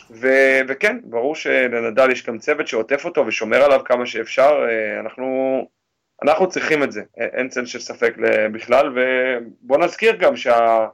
ו- 0.10 0.60
וכן, 0.68 0.98
ברור 1.04 1.36
שלנדל 1.36 2.12
יש 2.12 2.26
גם 2.26 2.38
צוות 2.38 2.68
שעוטף 2.68 3.06
אותו 3.06 3.28
ושומר 3.28 3.64
עליו 3.64 3.82
כמה 3.86 4.06
שאפשר, 4.06 4.66
אה, 4.66 5.00
אנחנו, 5.00 5.62
אנחנו 6.24 6.50
צריכים 6.50 6.84
את 6.84 6.92
זה, 6.92 7.04
אין 7.18 7.50
צל 7.50 7.66
של 7.66 7.80
ספק 7.80 8.16
בכלל, 8.54 8.94
ובוא 8.96 9.78
נזכיר 9.78 10.16
גם 10.16 10.36
שה... 10.36 10.88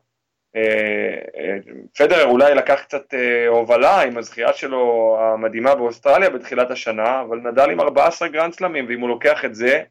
פדרר 1.97 2.25
אולי 2.25 2.55
לקח 2.55 2.81
קצת 2.83 3.13
הובלה 3.47 4.01
עם 4.01 4.17
הזכייה 4.17 4.53
שלו 4.53 5.17
המדהימה 5.19 5.75
באוסטרליה 5.75 6.29
בתחילת 6.29 6.71
השנה, 6.71 7.21
אבל 7.21 7.37
נדל 7.37 7.69
עם 7.69 7.81
14 7.81 8.27
גרנד 8.27 8.53
סלמים, 8.53 8.85
ואם 8.87 8.99
הוא 8.99 9.09
לוקח 9.09 9.45
את 9.45 9.55
זה 9.55 9.83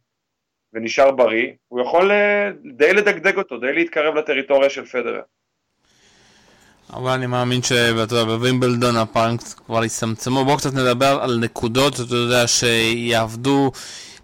ונשאר 0.72 1.10
בריא, 1.10 1.52
הוא 1.68 1.80
יכול 1.80 2.10
די 2.72 2.92
לדגדג 2.92 3.38
אותו, 3.38 3.58
די 3.58 3.72
להתקרב 3.72 4.14
לטריטוריה 4.14 4.70
של 4.70 4.84
פדרר. 4.84 5.22
אבל 6.92 7.10
אני 7.10 7.26
מאמין 7.26 7.62
שבווימבלדון 7.62 8.96
הפעם 8.96 9.36
כבר 9.66 9.84
יצמצמו. 9.84 10.44
בואו 10.44 10.56
קצת 10.56 10.74
נדבר 10.74 11.18
על 11.22 11.38
נקודות, 11.38 12.00
אתה 12.00 12.14
יודע, 12.14 12.46
שיעבדו 12.46 13.72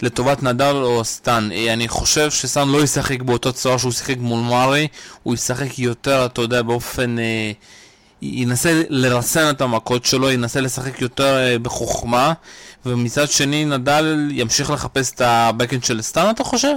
לטובת 0.03 0.43
נדל 0.43 0.75
או 0.75 1.05
סטן. 1.05 1.49
אני 1.73 1.89
חושב 1.89 2.31
שסטן 2.31 2.69
לא 2.69 2.83
ישחק 2.83 3.23
באותו 3.23 3.53
צורה 3.53 3.79
שהוא 3.79 3.93
שיחק 3.93 4.17
מול 4.19 4.41
מארי, 4.41 4.89
הוא 5.23 5.35
ישחק 5.35 5.79
יותר, 5.79 6.27
אתה 6.27 6.41
יודע, 6.41 6.63
באופן... 6.63 7.19
אה, 7.19 7.53
ינסה 8.23 8.83
לרסן 8.89 9.51
את 9.51 9.61
המכות 9.61 10.05
שלו, 10.05 10.31
ינסה 10.31 10.61
לשחק 10.61 11.01
יותר 11.01 11.37
אה, 11.37 11.59
בחוכמה, 11.59 12.33
ומצד 12.87 13.29
שני 13.29 13.65
נדל 13.65 14.29
ימשיך 14.31 14.71
לחפש 14.71 15.13
את 15.13 15.21
ה 15.21 15.28
backhand 15.28 15.85
של 15.85 16.03
סטן, 16.03 16.31
אתה 16.31 16.45
חושב? 16.45 16.75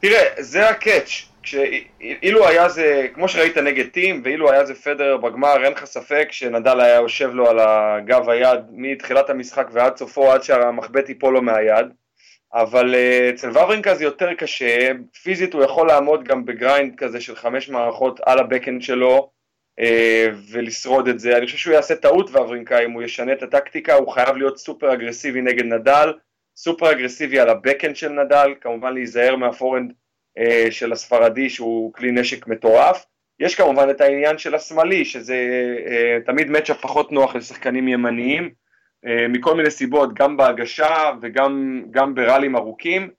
תראה, 0.00 0.22
זה 0.40 0.68
ה 0.68 0.77
catch. 0.77 1.31
כשאילו 1.42 2.48
היה 2.48 2.68
זה, 2.68 3.06
כמו 3.14 3.28
שראית 3.28 3.58
נגד 3.58 3.88
טים, 3.88 4.20
ואילו 4.24 4.52
היה 4.52 4.64
זה 4.64 4.74
פדרר 4.74 5.16
בגמר, 5.16 5.64
אין 5.64 5.72
לך 5.72 5.84
ספק 5.84 6.28
שנדל 6.30 6.80
היה 6.80 6.94
יושב 6.94 7.30
לו 7.34 7.50
על 7.50 7.58
הגב 7.58 8.28
היד 8.28 8.60
מתחילת 8.70 9.30
המשחק 9.30 9.68
ועד 9.72 9.96
סופו, 9.96 10.32
עד 10.32 10.42
שהמחבט 10.42 11.08
ייפול 11.08 11.34
לו 11.34 11.42
מהיד. 11.42 11.86
אבל 12.54 12.94
אה, 12.94 13.30
אצל 13.30 13.50
וברינקה 13.50 13.94
זה 13.94 14.04
יותר 14.04 14.34
קשה, 14.34 14.88
פיזית 15.22 15.54
הוא 15.54 15.64
יכול 15.64 15.86
לעמוד 15.88 16.24
גם 16.24 16.44
ב 16.44 16.52
grind 16.52 16.94
כזה 16.96 17.20
של 17.20 17.36
חמש 17.36 17.68
מערכות 17.68 18.20
על 18.26 18.38
ה 18.38 18.43
backhand 18.43 18.82
שלו 18.82 19.30
אה, 19.80 20.26
ולשרוד 20.50 21.08
את 21.08 21.20
זה. 21.20 21.36
אני 21.36 21.46
חושב 21.46 21.58
שהוא 21.58 21.74
יעשה 21.74 21.96
טעות 21.96 22.30
וברינקה 22.30 22.78
אם 22.78 22.90
הוא 22.90 23.02
ישנה 23.02 23.32
את 23.32 23.42
הטקטיקה, 23.42 23.94
הוא 23.94 24.08
חייב 24.08 24.36
להיות 24.36 24.58
סופר 24.58 24.92
אגרסיבי 24.92 25.40
נגד 25.40 25.64
נדל, 25.64 26.12
סופר 26.56 26.90
אגרסיבי 26.90 27.40
על 27.40 27.48
ה 27.48 27.53
backhand 27.53 27.96
של 27.96 28.08
נדל, 28.08 28.54
כמובן 28.60 28.94
להיזהר 28.94 29.36
מה 29.36 29.47
forehand 29.47 29.92
של 30.70 30.92
הספרדי 30.92 31.50
שהוא 31.50 31.92
כלי 31.92 32.10
נשק 32.10 32.46
מטורף. 32.46 33.06
יש 33.40 33.54
כמובן 33.54 33.90
את 33.90 34.00
העניין 34.00 34.38
של 34.38 34.54
השמאלי, 34.54 35.04
שזה 35.04 35.36
אה, 35.86 36.18
תמיד 36.26 36.50
match-up 36.50 36.80
פחות 36.80 37.12
נוח 37.12 37.36
לשחקנים 37.36 37.88
ימניים, 37.88 38.50
אה, 39.06 39.28
מכל 39.28 39.54
מיני 39.56 39.70
סיבות, 39.70 40.14
גם 40.14 40.36
בהגשה 40.36 41.10
וגם 41.22 42.14
בראלים 42.14 42.56
ארוכים. 42.56 43.10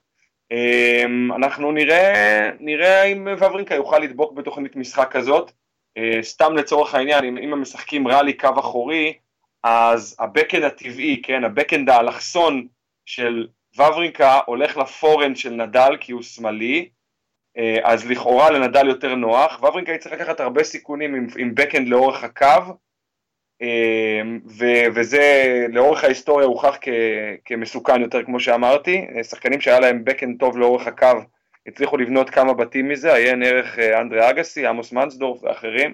אנחנו 1.36 1.72
נראה, 1.72 2.50
נראה 2.60 3.04
אם 3.04 3.28
וברינקה 3.32 3.76
יוכל 3.76 4.00
לדבוק 4.00 4.34
בתוכנית 4.34 4.76
משחק 4.76 5.12
כזאת. 5.12 5.52
סתם 6.22 6.56
לצורך 6.56 6.96
העניין, 6.96 7.24
אם, 7.26 7.38
אם 7.38 7.54
הם 7.54 7.62
משחקים 7.62 8.08
rally 8.08 8.34
קו 8.34 8.50
אחורי, 8.60 9.14
אז 9.64 10.16
ה 10.20 10.25
backhand 10.25 10.64
הטבעי, 10.64 11.22
כן, 11.24 11.44
ה 11.44 11.49
backhand 11.49 11.90
האלכסון 11.90 12.68
של 13.06 13.48
וברינקה 13.76 14.40
הולך 14.46 14.78
ל 14.78 14.85
forehand 14.85 15.38
של 15.38 15.50
נדל 15.50 15.98
כי 16.00 16.12
הוא 16.12 16.22
שמאלי, 16.22 16.80
אה, 16.80 16.86
אז 17.84 18.10
לכאורה 18.10 18.52
לנדל 18.52 18.88
יותר 18.88 19.16
נוח, 19.16 19.60
וברינקה 19.60 19.92
יצטרך 19.92 20.14
לקחת 20.14 20.40
הרבה 20.40 20.64
סיכונים 20.64 21.16
עם, 21.16 21.28
עם 21.38 21.56
backhand 21.56 21.88
לאורך 21.88 22.24
הקו, 22.24 22.74
אה, 23.62 24.22
ו, 24.58 24.66
וזה 24.96 25.56
לאורך 25.70 26.04
ההיסטוריה 26.04 26.48
הוכח 26.48 26.78
כ, 26.82 26.90
כמסוכן 27.46 28.02
יותר 28.02 28.24
כמו 28.24 28.40
שאמרתי, 28.40 29.08
אה, 29.16 29.24
שחקנים 29.24 29.62
שהיה 29.62 29.80
להם 29.80 30.06
backhand 30.06 30.40
טוב 30.40 30.58
לאורך 30.58 30.88
הקו 30.88 31.08
הצליחו 31.68 31.98
לבנות 31.98 32.30
כמה 32.30 32.54
בתים 32.54 32.90
מזה, 32.90 33.14
עיין 33.14 33.44
ערך 33.44 33.80
אנדרי 33.80 34.30
אגסי, 34.30 34.68
עמוס 34.68 34.92
מנסדורף 34.92 35.44
ואחרים, 35.44 35.94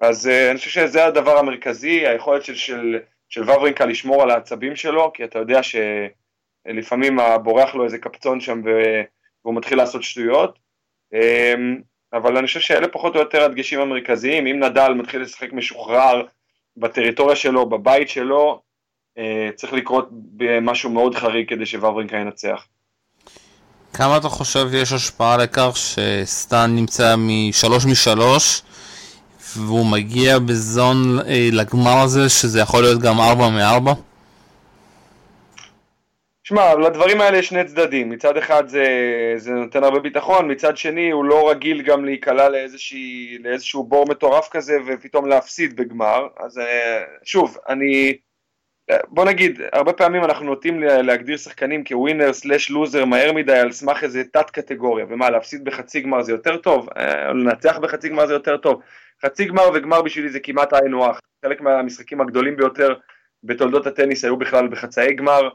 אז 0.00 0.28
אני 0.28 0.58
חושב 0.58 0.70
שזה 0.70 1.04
הדבר 1.04 1.38
המרכזי, 1.38 2.06
היכולת 2.06 2.44
של, 2.44 2.54
של, 2.54 2.98
של 3.28 3.42
וברינקה 3.42 3.84
לשמור 3.84 4.22
על 4.22 4.30
העצבים 4.30 4.76
שלו, 4.76 5.12
כי 5.12 5.24
אתה 5.24 5.38
יודע 5.38 5.60
שלפעמים 5.62 7.18
בורח 7.42 7.74
לו 7.74 7.84
איזה 7.84 7.98
קפצון 7.98 8.40
שם 8.40 8.62
ו... 8.64 8.70
והוא 9.44 9.54
מתחיל 9.54 9.78
לעשות 9.78 10.02
שטויות. 10.02 10.58
אמ, 11.14 11.80
אבל 12.12 12.36
אני 12.36 12.46
חושב 12.46 12.60
שאלה 12.60 12.88
פחות 12.88 13.14
או 13.14 13.20
יותר 13.20 13.42
הדגשים 13.42 13.80
המרכזיים, 13.80 14.46
אם 14.46 14.64
נדל 14.64 14.92
מתחיל 14.92 15.22
לשחק 15.22 15.52
משוחרר 15.52 16.22
בטריטוריה 16.76 17.36
שלו, 17.36 17.68
בבית 17.68 18.08
שלו, 18.08 18.60
אה, 19.18 19.48
צריך 19.54 19.72
לקרות 19.72 20.08
משהו 20.62 20.90
מאוד 20.90 21.14
חריג 21.14 21.48
כדי 21.48 21.66
שוורברינקה 21.66 22.16
ינצח. 22.16 22.66
כמה 23.92 24.16
אתה 24.16 24.28
חושב 24.28 24.68
יש 24.74 24.92
השפעה 24.92 25.36
לכך 25.36 25.72
שסטן 25.74 26.70
נמצא 26.74 27.14
משלוש 27.18 27.86
משלוש 27.86 28.62
והוא 29.56 29.86
מגיע 29.86 30.38
בזון 30.38 31.18
אה, 31.26 31.48
לגמר 31.52 31.98
הזה 31.98 32.28
שזה 32.28 32.60
יכול 32.60 32.82
להיות 32.82 33.00
גם 33.00 33.20
ארבע 33.20 33.48
מארבע? 33.48 33.92
שמע, 36.44 36.74
לדברים 36.74 37.20
האלה 37.20 37.38
יש 37.38 37.48
שני 37.48 37.64
צדדים, 37.64 38.08
מצד 38.08 38.36
אחד 38.36 38.68
זה, 38.68 38.84
זה 39.36 39.50
נותן 39.50 39.84
הרבה 39.84 40.00
ביטחון, 40.00 40.50
מצד 40.50 40.76
שני 40.76 41.10
הוא 41.10 41.24
לא 41.24 41.50
רגיל 41.50 41.82
גם 41.82 42.04
להיקלע 42.04 42.48
לאיזשהו 43.40 43.84
בור 43.84 44.06
מטורף 44.08 44.48
כזה 44.48 44.78
ופתאום 44.86 45.28
להפסיד 45.28 45.76
בגמר, 45.76 46.26
אז 46.36 46.58
אה, 46.58 47.02
שוב, 47.24 47.58
אני, 47.68 48.16
בוא 49.08 49.24
נגיד, 49.24 49.60
הרבה 49.72 49.92
פעמים 49.92 50.24
אנחנו 50.24 50.46
נוטים 50.46 50.82
להגדיר 50.82 51.36
שחקנים 51.36 51.84
כווינר 51.84 52.32
סלאש 52.32 52.70
לוזר 52.70 53.04
מהר 53.04 53.32
מדי 53.32 53.58
על 53.58 53.72
סמך 53.72 54.04
איזה 54.04 54.24
תת 54.24 54.50
קטגוריה, 54.50 55.06
ומה, 55.08 55.30
להפסיד 55.30 55.64
בחצי 55.64 56.00
גמר 56.00 56.22
זה 56.22 56.32
יותר 56.32 56.56
טוב? 56.56 56.88
אה, 56.96 57.28
או 57.28 57.34
לנצח 57.34 57.78
בחצי 57.78 58.08
גמר 58.08 58.26
זה 58.26 58.32
יותר 58.32 58.56
טוב? 58.56 58.82
חצי 59.24 59.44
גמר 59.44 59.70
וגמר 59.74 60.02
בשבילי 60.02 60.28
זה 60.28 60.40
כמעט 60.40 60.72
היינו 60.72 61.06
הך, 61.06 61.20
חלק 61.44 61.60
מהמשחקים 61.60 62.20
הגדולים 62.20 62.56
ביותר 62.56 62.94
בתולדות 63.44 63.86
הטניס 63.86 64.24
היו 64.24 64.36
בכלל 64.36 64.68
בחצאי 64.68 65.14
גמר, 65.14 65.42
אה, 65.44 65.48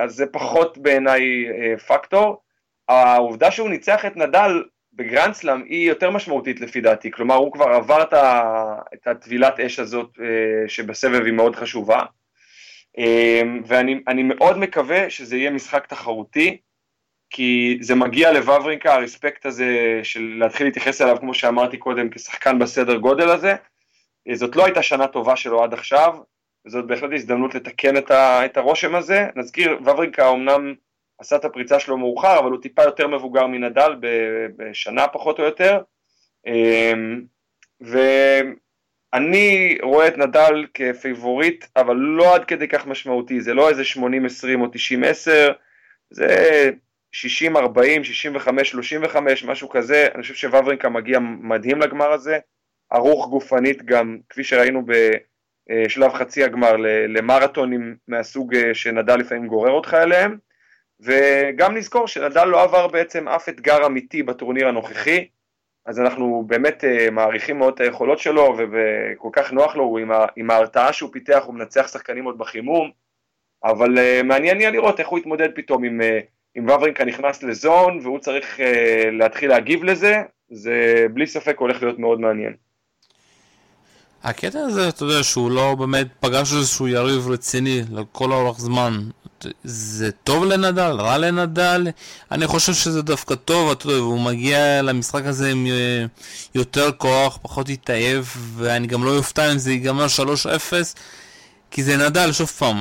אז 0.00 0.14
זה 0.14 0.26
פחות 0.26 0.78
בעיניי 0.78 1.46
אה, 1.48 1.78
פקטור. 1.78 2.42
העובדה 2.88 3.50
שהוא 3.50 3.68
ניצח 3.68 4.04
את 4.04 4.16
נדל 4.16 4.64
בגרנדסלאם 4.92 5.62
היא 5.62 5.88
יותר 5.88 6.10
משמעותית 6.10 6.60
לפי 6.60 6.80
דעתי, 6.80 7.10
כלומר 7.10 7.34
הוא 7.34 7.52
כבר 7.52 7.64
עבר 7.64 8.02
את 8.94 9.06
הטבילת 9.06 9.60
אש 9.60 9.78
הזאת 9.78 10.10
אה, 10.20 10.68
שבסבב 10.68 11.24
היא 11.24 11.32
מאוד 11.32 11.56
חשובה, 11.56 12.00
ואני 13.66 14.22
מאוד 14.22 14.58
מקווה 14.58 15.10
שזה 15.10 15.36
יהיה 15.36 15.50
משחק 15.50 15.86
תחרותי, 15.86 16.56
כי 17.30 17.78
זה 17.80 17.94
מגיע 17.94 18.32
לוורינקה, 18.32 18.94
הרספקט 18.94 19.46
הזה 19.46 20.00
של 20.02 20.36
להתחיל 20.38 20.66
להתייחס 20.66 21.00
אליו, 21.00 21.16
כמו 21.20 21.34
שאמרתי 21.34 21.76
קודם, 21.76 22.10
כשחקן 22.10 22.58
בסדר 22.58 22.96
גודל 22.96 23.28
הזה. 23.28 23.54
זאת 24.32 24.56
לא 24.56 24.64
הייתה 24.64 24.82
שנה 24.82 25.06
טובה 25.06 25.36
שלו 25.36 25.62
עד 25.62 25.72
עכשיו, 25.72 26.14
וזאת 26.66 26.86
בהחלט 26.86 27.10
הזדמנות 27.14 27.54
לתקן 27.54 27.96
את, 27.96 28.10
ה, 28.10 28.44
את 28.44 28.56
הרושם 28.56 28.94
הזה. 28.94 29.26
נזכיר, 29.36 29.78
וברינקה 29.80 30.30
אמנם 30.30 30.74
עשה 31.18 31.36
את 31.36 31.44
הפריצה 31.44 31.80
שלו 31.80 31.98
מאוחר, 31.98 32.38
אבל 32.38 32.50
הוא 32.50 32.62
טיפה 32.62 32.82
יותר 32.82 33.08
מבוגר 33.08 33.46
מנדל 33.46 33.96
בשנה 34.56 35.08
פחות 35.08 35.38
או 35.38 35.44
יותר. 35.44 35.80
אמ, 36.46 37.22
ואני 37.80 39.78
רואה 39.82 40.08
את 40.08 40.18
נדל 40.18 40.66
כפייבוריט, 40.74 41.64
אבל 41.76 41.96
לא 41.96 42.34
עד 42.34 42.44
כדי 42.44 42.68
כך 42.68 42.86
משמעותי, 42.86 43.40
זה 43.40 43.54
לא 43.54 43.68
איזה 43.68 43.82
80-20 43.82 43.96
או 44.60 44.66
90-10, 44.66 45.52
זה 46.10 46.70
60-40, 47.14 47.56
65-35, 49.06 49.16
משהו 49.46 49.68
כזה. 49.68 50.08
אני 50.14 50.22
חושב 50.22 50.34
שוורינקה 50.34 50.88
מגיע 50.88 51.18
מדהים 51.18 51.80
לגמר 51.80 52.12
הזה, 52.12 52.38
ערוך 52.90 53.28
גופנית 53.28 53.82
גם, 53.82 54.18
כפי 54.28 54.44
שראינו 54.44 54.82
ב... 54.86 54.92
אה, 55.70 55.88
שלב 55.88 56.12
חצי 56.12 56.44
הגמר 56.44 56.76
למרתונים 57.08 57.96
מהסוג 58.08 58.54
אה, 58.54 58.74
שנדל 58.74 59.16
לפעמים 59.16 59.46
גורר 59.46 59.70
אותך 59.70 59.94
אליהם. 59.94 60.38
וגם 61.00 61.76
נזכור 61.76 62.08
שנדל 62.08 62.44
לא 62.44 62.62
עבר 62.62 62.86
בעצם 62.86 63.28
אף 63.28 63.48
אתגר 63.48 63.86
אמיתי 63.86 64.22
בטורניר 64.22 64.68
הנוכחי. 64.68 65.28
אז 65.86 66.00
אנחנו 66.00 66.44
באמת 66.46 66.84
אה, 66.84 67.10
מעריכים 67.10 67.58
מאוד 67.58 67.74
את 67.74 67.80
היכולות 67.80 68.18
שלו 68.18 68.56
וכל 68.58 69.28
כך 69.32 69.52
נוח 69.52 69.76
לו, 69.76 69.98
עם, 69.98 70.10
עם 70.36 70.50
ההרתעה 70.50 70.92
שהוא 70.92 71.12
פיתח 71.12 71.42
הוא 71.46 71.54
מנצח 71.54 71.88
שחקנים 71.88 72.24
עוד 72.24 72.38
בחימום. 72.38 72.90
אבל 73.64 74.22
מעניין 74.22 74.60
יהיה 74.60 74.70
לראות 74.70 75.00
איך 75.00 75.08
הוא 75.08 75.18
יתמודד 75.18 75.48
פתאום 75.54 75.84
עם, 75.84 76.00
עם 76.54 76.68
וברינקה 76.68 77.04
נכנס 77.04 77.42
לזון 77.42 77.98
והוא 78.02 78.18
צריך 78.18 78.60
להתחיל 79.12 79.50
להגיב 79.50 79.84
לזה, 79.84 80.22
זה 80.50 81.06
בלי 81.12 81.26
ספק 81.26 81.58
הולך 81.58 81.82
להיות 81.82 81.98
מאוד 81.98 82.20
מעניין. 82.20 82.54
הקטע 84.24 84.58
הזה, 84.58 84.88
אתה 84.88 85.04
יודע, 85.04 85.22
שהוא 85.22 85.50
לא 85.50 85.74
באמת 85.74 86.06
פגש 86.20 86.52
איזשהו 86.52 86.88
יריב 86.88 87.28
רציני 87.28 87.82
לכל 87.92 88.32
אורך 88.32 88.60
זמן. 88.60 89.00
זה 89.64 90.12
טוב 90.12 90.44
לנדל? 90.44 90.96
רע 90.98 91.18
לנדל? 91.18 91.86
אני 92.32 92.46
חושב 92.46 92.72
שזה 92.72 93.02
דווקא 93.02 93.34
טוב, 93.34 93.70
אתה 93.70 93.86
יודע, 93.86 94.00
והוא 94.00 94.20
מגיע 94.20 94.82
למשחק 94.82 95.22
הזה 95.24 95.50
עם 95.50 95.66
אה, 95.66 96.04
יותר 96.54 96.92
כוח, 96.92 97.38
פחות 97.42 97.68
התעייף, 97.68 98.36
ואני 98.56 98.86
גם 98.86 99.04
לא 99.04 99.16
אופתע 99.16 99.52
אם 99.52 99.58
זה 99.58 99.72
ייגמר 99.72 100.06
3-0, 100.06 100.72
כי 101.70 101.82
זה 101.82 101.96
נדל, 101.96 102.32
שוב 102.32 102.48
פעם, 102.48 102.76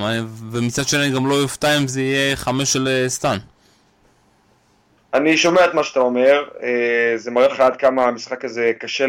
ומצד 0.51 0.87
שני 0.87 1.09
גם 1.09 1.27
לא 1.27 1.41
אופתע 1.41 1.77
אם 1.77 1.87
זה 1.87 2.01
יהיה 2.01 2.35
5 2.35 2.73
של 2.73 2.87
אה, 2.87 3.09
סטן. 3.09 3.37
אני 5.13 5.37
שומע 5.37 5.65
את 5.65 5.73
מה 5.73 5.83
שאתה 5.83 5.99
אומר, 5.99 6.43
אה, 6.63 7.13
זה 7.15 7.31
מראה 7.31 7.47
לך 7.47 7.59
עד 7.59 7.75
כמה 7.75 8.03
המשחק 8.05 8.45
הזה 8.45 8.71
קשה 8.79 9.07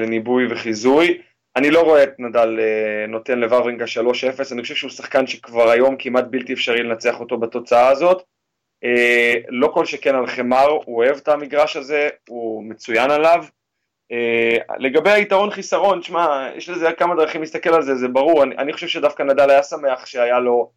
לניבוי 0.00 0.46
וחיזוי. 0.52 1.18
אני 1.56 1.70
לא 1.70 1.80
רואה 1.80 2.02
את 2.02 2.20
נדל 2.20 2.58
אה, 2.60 3.06
נותן 3.06 3.38
לוורינגה 3.38 3.84
3-0, 3.84 4.52
אני 4.52 4.62
חושב 4.62 4.74
שהוא 4.74 4.90
שחקן 4.90 5.26
שכבר 5.26 5.70
היום 5.70 5.96
כמעט 5.98 6.24
בלתי 6.30 6.52
אפשרי 6.52 6.82
לנצח 6.82 7.20
אותו 7.20 7.38
בתוצאה 7.38 7.88
הזאת. 7.88 8.22
אה, 8.84 9.34
לא 9.48 9.68
כל 9.74 9.84
שכן 9.84 10.14
על 10.14 10.26
חמר, 10.26 10.66
הוא 10.66 10.96
אוהב 10.96 11.16
את 11.16 11.28
המגרש 11.28 11.76
הזה, 11.76 12.08
הוא 12.28 12.64
מצוין 12.64 13.10
עליו. 13.10 13.44
לגבי 14.78 15.10
היתרון 15.10 15.50
חיסרון, 15.50 16.02
שמע, 16.02 16.50
יש 16.56 16.68
לזה 16.68 16.92
כמה 16.92 17.14
דרכים 17.14 17.40
להסתכל 17.40 17.74
על 17.74 17.82
זה, 17.82 17.94
זה 17.94 18.08
ברור, 18.08 18.42
אני, 18.42 18.56
אני 18.56 18.72
חושב 18.72 18.88
שדווקא 18.88 19.22
נדל 19.22 19.50
היה 19.50 19.62
שמח 19.62 20.06
שהיה 20.06 20.38
לו 20.38 20.70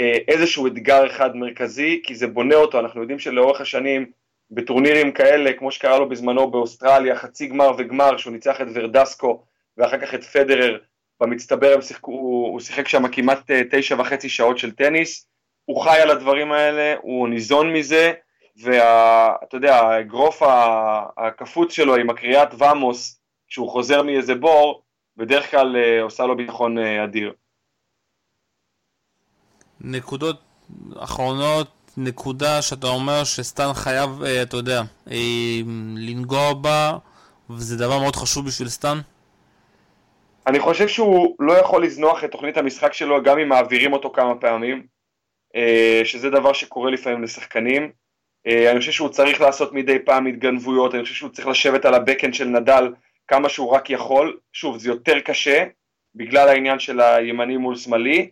אה, 0.00 0.18
איזשהו 0.28 0.66
אתגר 0.66 1.06
אחד 1.06 1.36
מרכזי, 1.36 2.00
כי 2.04 2.14
זה 2.14 2.26
בונה 2.26 2.54
אותו, 2.54 2.80
אנחנו 2.80 3.00
יודעים 3.00 3.18
שלאורך 3.18 3.60
השנים 3.60 4.06
בטורנירים 4.50 5.12
כאלה, 5.12 5.52
כמו 5.52 5.70
שקרה 5.70 5.98
לו 5.98 6.08
בזמנו 6.08 6.50
באוסטרליה, 6.50 7.16
חצי 7.16 7.46
גמר 7.46 7.70
וגמר, 7.78 8.16
שהוא 8.16 8.32
ניצח 8.32 8.60
את 8.60 8.66
ורדסקו 8.74 9.44
ואחר 9.76 9.98
כך 9.98 10.14
את 10.14 10.24
פדרר, 10.24 10.78
במצטבר 11.20 11.80
שיחקו, 11.80 12.12
הוא, 12.12 12.52
הוא 12.52 12.60
שיחק 12.60 12.88
שם 12.88 13.08
כמעט 13.08 13.50
אה, 13.50 13.62
תשע 13.70 14.00
וחצי 14.00 14.28
שעות 14.28 14.58
של 14.58 14.70
טניס, 14.70 15.26
הוא 15.64 15.82
חי 15.82 16.00
על 16.00 16.10
הדברים 16.10 16.52
האלה, 16.52 16.94
הוא 17.02 17.28
ניזון 17.28 17.72
מזה, 17.72 18.12
ואתה 18.62 19.56
יודע, 19.56 19.76
האגרוף 19.76 20.42
הקפוץ 21.16 21.72
שלו 21.72 21.96
עם 21.96 22.10
הקריאת 22.10 22.48
ואמוס, 22.58 23.20
כשהוא 23.48 23.70
חוזר 23.70 24.02
מאיזה 24.02 24.34
בור, 24.34 24.82
בדרך 25.16 25.50
כלל 25.50 25.76
אה, 25.76 26.02
עושה 26.02 26.26
לו 26.26 26.36
ביטחון 26.36 26.78
אדיר. 26.78 27.32
נקודות 29.80 30.40
אחרונות, 30.96 31.68
נקודה 31.96 32.62
שאתה 32.62 32.86
אומר 32.86 33.24
שסטן 33.24 33.72
חייב, 33.74 34.22
אה, 34.22 34.42
אתה 34.42 34.56
יודע, 34.56 34.82
אה, 35.10 35.60
לנגוע 35.96 36.54
בה, 36.54 36.98
וזה 37.50 37.76
דבר 37.76 37.98
מאוד 37.98 38.16
חשוב 38.16 38.46
בשביל 38.46 38.68
סטן? 38.68 38.98
אני 40.46 40.60
חושב 40.60 40.88
שהוא 40.88 41.36
לא 41.38 41.52
יכול 41.52 41.84
לזנוח 41.84 42.24
את 42.24 42.30
תוכנית 42.30 42.56
המשחק 42.56 42.92
שלו 42.92 43.22
גם 43.22 43.38
אם 43.38 43.48
מעבירים 43.48 43.92
אותו 43.92 44.10
כמה 44.12 44.34
פעמים, 44.34 44.86
אה, 45.56 46.00
שזה 46.04 46.30
דבר 46.30 46.52
שקורה 46.52 46.90
לפעמים 46.90 47.22
לשחקנים. 47.22 47.92
אני 48.70 48.78
חושב 48.78 48.92
שהוא 48.92 49.08
צריך 49.08 49.40
לעשות 49.40 49.72
מדי 49.72 49.98
פעם 49.98 50.26
התגנבויות, 50.26 50.94
אני 50.94 51.02
חושב 51.02 51.14
שהוא 51.14 51.30
צריך 51.30 51.48
לשבת 51.48 51.84
על 51.84 51.94
הבקן 51.94 52.32
של 52.32 52.44
נדל 52.44 52.92
כמה 53.28 53.48
שהוא 53.48 53.70
רק 53.70 53.90
יכול. 53.90 54.38
שוב, 54.52 54.78
זה 54.78 54.88
יותר 54.88 55.20
קשה 55.20 55.64
בגלל 56.14 56.48
העניין 56.48 56.78
של 56.78 57.00
הימני 57.00 57.56
מול 57.56 57.76
שמאלי, 57.76 58.30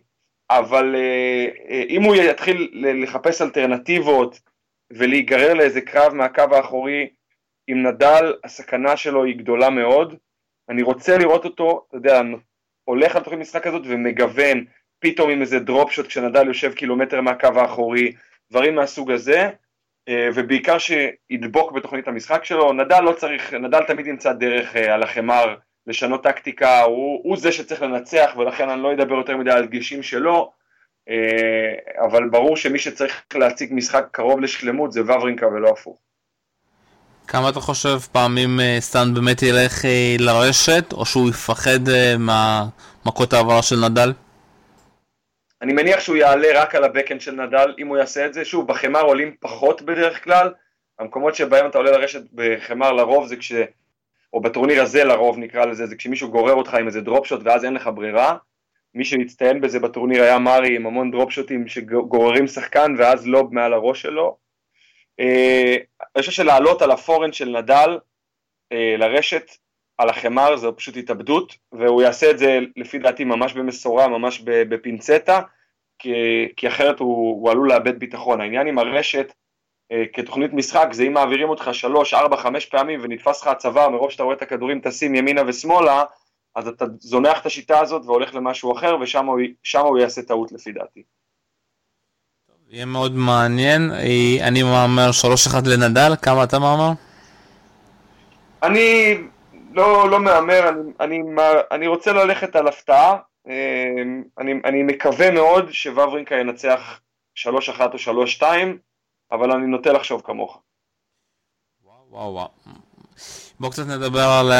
אבל 0.49 0.95
אה, 0.95 1.47
אה, 1.69 1.83
אם 1.89 2.03
הוא 2.03 2.15
יתחיל 2.15 2.71
לחפש 3.03 3.41
אלטרנטיבות 3.41 4.39
ולהיגרר 4.91 5.53
לאיזה 5.53 5.81
קרב 5.81 6.13
מהקו 6.13 6.43
האחורי 6.51 7.09
עם 7.67 7.87
נדל, 7.87 8.33
הסכנה 8.43 8.97
שלו 8.97 9.23
היא 9.23 9.37
גדולה 9.37 9.69
מאוד. 9.69 10.15
אני 10.71 10.81
רוצה 10.81 11.17
לראות 11.17 11.45
אותו, 11.45 11.85
אתה 11.87 11.97
יודע, 11.97 12.21
הולך 12.83 13.15
על 13.15 13.23
תוכנית 13.23 13.41
משחק 13.41 13.67
הזאת 13.67 13.81
ומגוון 13.85 14.65
פתאום 14.99 15.29
עם 15.29 15.41
איזה 15.41 15.59
דרופ 15.59 15.91
שוט 15.91 16.07
כשנדל 16.07 16.47
יושב 16.47 16.73
קילומטר 16.73 17.21
מהקו 17.21 17.47
האחורי, 17.55 18.11
דברים 18.51 18.75
מהסוג 18.75 19.11
הזה, 19.11 19.49
אה, 20.09 20.29
ובעיקר 20.35 20.77
שידבוק 20.77 21.71
בתוכנית 21.71 22.07
המשחק 22.07 22.45
שלו. 22.45 22.73
נדל 22.73 22.99
לא 23.01 23.13
צריך, 23.13 23.53
נדל 23.53 23.83
תמיד 23.83 24.07
ימצא 24.07 24.33
דרך 24.33 24.75
על 24.75 25.03
החמר 25.03 25.55
לשנות 25.87 26.23
טקטיקה, 26.23 26.81
הוא, 26.81 27.21
הוא 27.23 27.37
זה 27.37 27.51
שצריך 27.51 27.81
לנצח 27.81 28.33
ולכן 28.37 28.69
אני 28.69 28.83
לא 28.83 28.93
אדבר 28.93 29.15
יותר 29.15 29.37
מדי 29.37 29.51
על 29.51 29.65
דגשים 29.65 30.03
שלו, 30.03 30.51
אה, 31.09 32.03
אבל 32.05 32.29
ברור 32.29 32.57
שמי 32.57 32.79
שצריך 32.79 33.23
להציג 33.33 33.69
משחק 33.73 34.05
קרוב 34.11 34.39
לשלמות 34.39 34.91
זה 34.91 35.01
וברינקה 35.01 35.47
ולא 35.47 35.69
הפוך. 35.69 36.10
כמה 37.31 37.49
אתה 37.49 37.59
חושב 37.59 37.99
פעמים 38.11 38.59
אה, 38.59 38.77
סטן 38.79 39.13
באמת 39.13 39.41
ילך 39.41 39.85
אה, 39.85 40.15
לרשת, 40.19 40.93
או 40.93 41.05
שהוא 41.05 41.29
יפחד 41.29 41.79
מהמכות 42.19 43.33
העברה 43.33 43.61
של 43.61 43.75
נדל? 43.89 44.13
אני 45.61 45.73
מניח 45.73 45.99
שהוא 45.99 46.15
יעלה 46.15 46.47
רק 46.61 46.75
על 46.75 46.83
הבקן 46.83 47.19
של 47.19 47.31
נדל, 47.31 47.73
אם 47.79 47.87
הוא 47.87 47.97
יעשה 47.97 48.25
את 48.25 48.33
זה. 48.33 48.45
שוב, 48.45 48.67
בחמר 48.67 49.01
עולים 49.01 49.35
פחות 49.39 49.81
בדרך 49.81 50.23
כלל, 50.23 50.53
המקומות 50.99 51.35
שבהם 51.35 51.67
אתה 51.69 51.77
עולה 51.77 51.91
לרשת 51.91 52.21
בחמר 52.33 52.91
לרוב 52.91 53.27
זה 53.27 53.35
כש... 53.35 53.51
או 54.33 54.41
בטורניר 54.41 54.81
הזה 54.81 55.03
לרוב 55.03 55.37
נקרא 55.37 55.65
לזה, 55.65 55.85
זה 55.85 55.95
כשמישהו 55.95 56.31
גורר 56.31 56.53
אותך 56.53 56.73
עם 56.73 56.87
איזה 56.87 57.01
דרופשוט 57.01 57.41
ואז 57.43 57.65
אין 57.65 57.73
לך 57.73 57.89
ברירה. 57.95 58.37
מי 58.95 59.05
שהצטיין 59.05 59.61
בזה 59.61 59.79
בטורניר 59.79 60.23
היה 60.23 60.39
מארי 60.39 60.75
עם 60.75 60.85
המון 60.85 61.11
דרופשוטים 61.11 61.67
שגוררים 61.67 62.47
שחקן 62.47 62.95
ואז 62.97 63.27
לוב 63.27 63.53
מעל 63.53 63.73
הראש 63.73 64.01
שלו. 64.01 64.37
אה, 65.21 65.77
אני 66.15 66.21
חושב 66.21 66.31
שלעלות 66.31 66.81
על 66.81 66.91
הפורנד 66.91 67.33
של 67.33 67.49
נדל 67.49 67.99
אה, 68.71 68.95
לרשת 68.97 69.51
על 69.97 70.09
החמר 70.09 70.55
זה 70.55 70.71
פשוט 70.71 70.97
התאבדות 70.97 71.55
והוא 71.71 72.01
יעשה 72.01 72.31
את 72.31 72.39
זה 72.39 72.59
לפי 72.75 72.99
דעתי 72.99 73.23
ממש 73.23 73.53
במשורה, 73.53 74.07
ממש 74.07 74.41
בפינצטה 74.45 75.41
כי, 75.99 76.13
כי 76.55 76.67
אחרת 76.67 76.99
הוא, 76.99 77.41
הוא 77.41 77.51
עלול 77.51 77.69
לאבד 77.69 77.99
ביטחון. 77.99 78.41
העניין 78.41 78.67
עם 78.67 78.79
הרשת 78.79 79.33
אה, 79.91 80.03
כתוכנית 80.13 80.53
משחק 80.53 80.87
זה 80.91 81.03
אם 81.03 81.13
מעבירים 81.13 81.49
אותך 81.49 81.69
שלוש, 81.73 82.13
ארבע, 82.13 82.37
חמש 82.37 82.65
פעמים 82.65 82.99
ונתפס 83.03 83.41
לך 83.41 83.47
הצוואר 83.47 83.89
מרוב 83.89 84.11
שאתה 84.11 84.23
רואה 84.23 84.35
את 84.35 84.41
הכדורים 84.41 84.79
טסים 84.79 85.15
ימינה 85.15 85.41
ושמאלה, 85.47 86.03
אז 86.55 86.67
אתה 86.67 86.85
זונח 86.99 87.41
את 87.41 87.45
השיטה 87.45 87.79
הזאת 87.79 88.05
והולך 88.05 88.35
למשהו 88.35 88.71
אחר 88.71 88.97
ושם 89.01 89.25
הוא, 89.25 89.39
הוא 89.81 89.99
יעשה 89.99 90.21
טעות 90.21 90.51
לפי 90.51 90.71
דעתי. 90.71 91.03
יהיה 92.71 92.85
מאוד 92.85 93.15
מעניין, 93.15 93.91
אה, 93.91 94.47
אני 94.47 94.63
מהמר 94.63 95.09
3-1 95.53 95.69
לנדל, 95.69 96.15
כמה 96.21 96.43
אתה 96.43 96.59
מהמר? 96.59 96.91
אני 98.63 99.17
לא, 99.71 100.09
לא 100.09 100.19
מהמר, 100.19 100.69
אני, 100.69 100.91
אני, 100.99 101.21
אני 101.71 101.87
רוצה 101.87 102.13
ללכת 102.13 102.55
על 102.55 102.67
הפתעה, 102.67 103.17
אה, 103.47 104.01
אני, 104.37 104.53
אני 104.65 104.83
מקווה 104.83 105.31
מאוד 105.31 105.71
שוורינקה 105.71 106.35
ינצח 106.35 106.99
3-1 107.37 107.47
או 107.79 108.25
3-2, 108.39 108.43
אבל 109.31 109.51
אני 109.51 109.67
נוטה 109.67 109.91
לחשוב 109.91 110.21
כמוך. 110.21 110.61
וואו 112.09 112.33
וואו. 112.33 112.49
בואו 113.61 113.71
קצת 113.71 113.87
נדבר 113.87 114.29
על, 114.29 114.51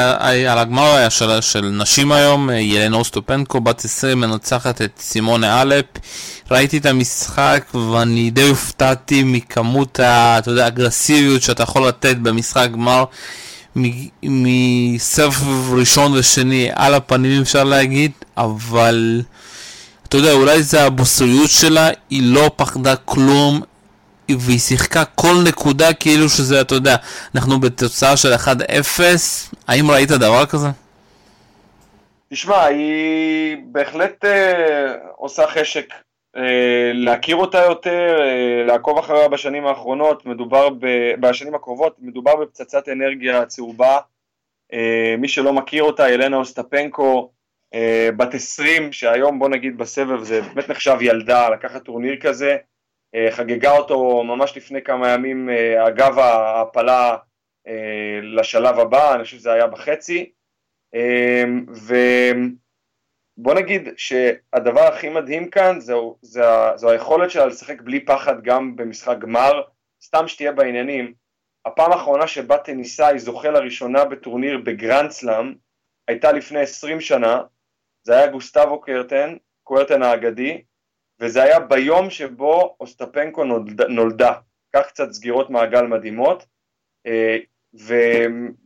על 0.48 0.58
הגמר 0.58 1.10
של, 1.10 1.42
של 1.42 1.62
נשים 1.62 2.12
היום, 2.12 2.50
ילנה 2.50 2.98
אוסטופנקו, 2.98 3.62
בת 3.62 3.86
20, 3.86 4.20
מנצחת 4.20 4.82
את 4.82 4.92
סימונה 5.00 5.62
אלפ. 5.62 5.86
ראיתי 6.52 6.78
את 6.78 6.86
המשחק 6.86 7.64
ואני 7.92 8.30
די 8.30 8.50
הופתעתי 8.50 9.24
מכמות 9.26 10.00
האגרסיביות 10.00 11.42
שאתה 11.42 11.64
יכול 11.64 11.88
לתת 11.88 12.18
במשחק 12.18 12.70
גמר. 12.72 13.04
מסבב 14.24 15.74
ראשון 15.74 16.14
ושני 16.14 16.70
על 16.76 16.94
הפנים 16.94 17.42
אפשר 17.42 17.64
להגיד, 17.64 18.12
אבל 18.38 19.22
אתה 20.08 20.18
יודע, 20.18 20.32
אולי 20.32 20.64
זה 20.64 20.84
הבוסריות 20.84 21.50
שלה, 21.50 21.90
היא 22.10 22.24
לא 22.24 22.52
פחדה 22.56 22.96
כלום, 22.96 23.62
והיא 24.40 24.60
שיחקה 24.60 25.06
כל 25.06 25.36
נקודה 25.48 25.94
כאילו 25.94 26.30
שזה, 26.30 26.62
אתה 26.62 26.76
יודע, 26.76 26.96
אנחנו 27.36 27.60
בתוצאה 27.60 28.18
של 28.18 28.34
1-0, 28.34 29.02
האם 29.68 29.92
ראית 29.92 30.10
דבר 30.10 30.46
כזה? 30.46 30.68
תשמע, 32.34 32.64
היא 32.64 33.58
בהחלט 33.66 34.26
אה, 34.26 34.94
עושה 35.16 35.48
חשק 35.48 35.94
אה, 36.38 36.92
להכיר 36.94 37.36
אותה 37.36 37.58
יותר, 37.58 38.18
אה, 38.22 38.66
לעקוב 38.66 38.98
אחריה 38.98 39.28
בשנים 39.28 39.66
האחרונות, 39.66 40.26
מדובר 40.26 40.70
ב, 40.70 40.86
בשנים 41.20 41.56
הקרובות, 41.56 41.96
מדובר 42.00 42.36
בפצצת 42.36 42.90
אנרגיה 42.90 43.46
צהובה. 43.46 43.98
אה, 44.74 45.16
מי 45.18 45.28
שלא 45.28 45.54
מכיר 45.54 45.84
אותה, 45.84 46.10
ילנה 46.10 46.38
אוסטפנקו, 46.38 47.32
אה, 47.74 48.10
בת 48.18 48.34
20, 48.34 48.94
שהיום 48.94 49.40
בוא 49.40 49.50
נגיד 49.50 49.78
בסבב 49.78 50.24
זה 50.24 50.42
באמת 50.42 50.70
נחשב 50.70 50.98
ילדה, 51.02 51.50
לקחת 51.50 51.84
טורניר 51.84 52.16
כזה. 52.22 52.58
אה, 53.16 53.32
חגגה 53.32 53.78
אותו 53.78 54.24
ממש 54.24 54.58
לפני 54.58 54.82
כמה 54.82 55.10
ימים 55.10 55.50
אה, 55.50 55.88
אגב 55.88 56.20
ההעפלה 56.20 57.18
אה, 57.68 58.20
לשלב 58.24 58.80
הבא, 58.80 59.16
אני 59.16 59.24
חושב 59.24 59.38
שזה 59.38 59.54
היה 59.54 59.68
בחצי, 59.68 60.32
ובוא 61.68 63.54
נגיד 63.54 63.90
שהדבר 63.98 64.82
הכי 64.82 65.10
מדהים 65.10 65.50
כאן 65.50 65.80
זו, 65.80 66.18
זו, 66.22 66.42
זו 66.76 66.90
היכולת 66.90 67.32
שלה 67.32 67.46
לשחק 67.46 67.82
בלי 67.82 68.06
פחד 68.06 68.44
גם 68.44 68.76
במשחק 68.76 69.18
גמר, 69.20 69.62
סתם 70.04 70.28
שתהיה 70.28 70.52
בעניינים, 70.52 71.14
הפעם 71.66 71.92
האחרונה 71.92 72.28
שבה 72.28 72.58
טניסאי 72.58 73.20
זוכה 73.20 73.50
לראשונה 73.50 74.06
בטורניר 74.06 74.58
בגרנד 74.58 75.10
סלאם 75.12 75.54
הייתה 76.08 76.32
לפני 76.32 76.60
20 76.60 77.02
שנה, 77.02 77.42
זה 78.04 78.18
היה 78.18 78.28
גוסטבו 78.28 78.82
קרטן, 78.82 79.36
קוורטן 79.64 80.04
האגדי, 80.04 80.62
וזה 81.22 81.44
היה 81.44 81.60
ביום 81.60 82.10
שבו 82.10 82.76
אוסטפנקו 82.80 83.44
נולד, 83.44 83.82
נולדה. 83.82 84.34
כך 84.76 84.88
קצת 84.88 85.12
סגירות 85.12 85.50
מעגל 85.50 85.82
מדהימות, 85.82 86.46
אה, 87.08 87.38
ו, 87.80 87.96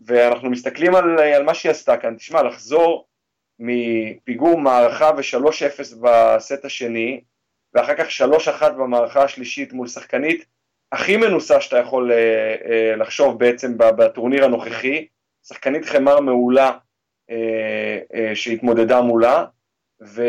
ואנחנו 0.06 0.50
מסתכלים 0.50 0.96
על, 0.96 1.20
על 1.20 1.44
מה 1.44 1.54
שהיא 1.54 1.72
עשתה 1.72 1.98
כאן. 1.98 2.16
תשמע, 2.16 2.44
לחזור 2.44 3.08
מפיגור 3.60 4.58
מערכה 4.58 5.12
ו-3-0 5.18 5.96
בסט 6.02 6.66
השני, 6.66 7.22
ואחר 7.74 7.96
כך 7.98 8.08
3-1 8.62 8.70
במערכה 8.70 9.24
השלישית 9.24 9.74
מול 9.74 9.88
שחקנית 9.88 10.46
הכי 10.92 11.18
מנוסה 11.18 11.62
שאתה 11.62 11.78
יכול 11.78 12.12
לחשוב 12.98 13.40
בעצם 13.40 13.78
בטורניר 13.78 14.46
הנוכחי, 14.46 15.08
שחקנית 15.48 15.86
חמר 15.86 16.20
מעולה 16.20 16.72
שהתמודדה 18.34 19.02
מולה, 19.02 19.46
ו, 20.04 20.24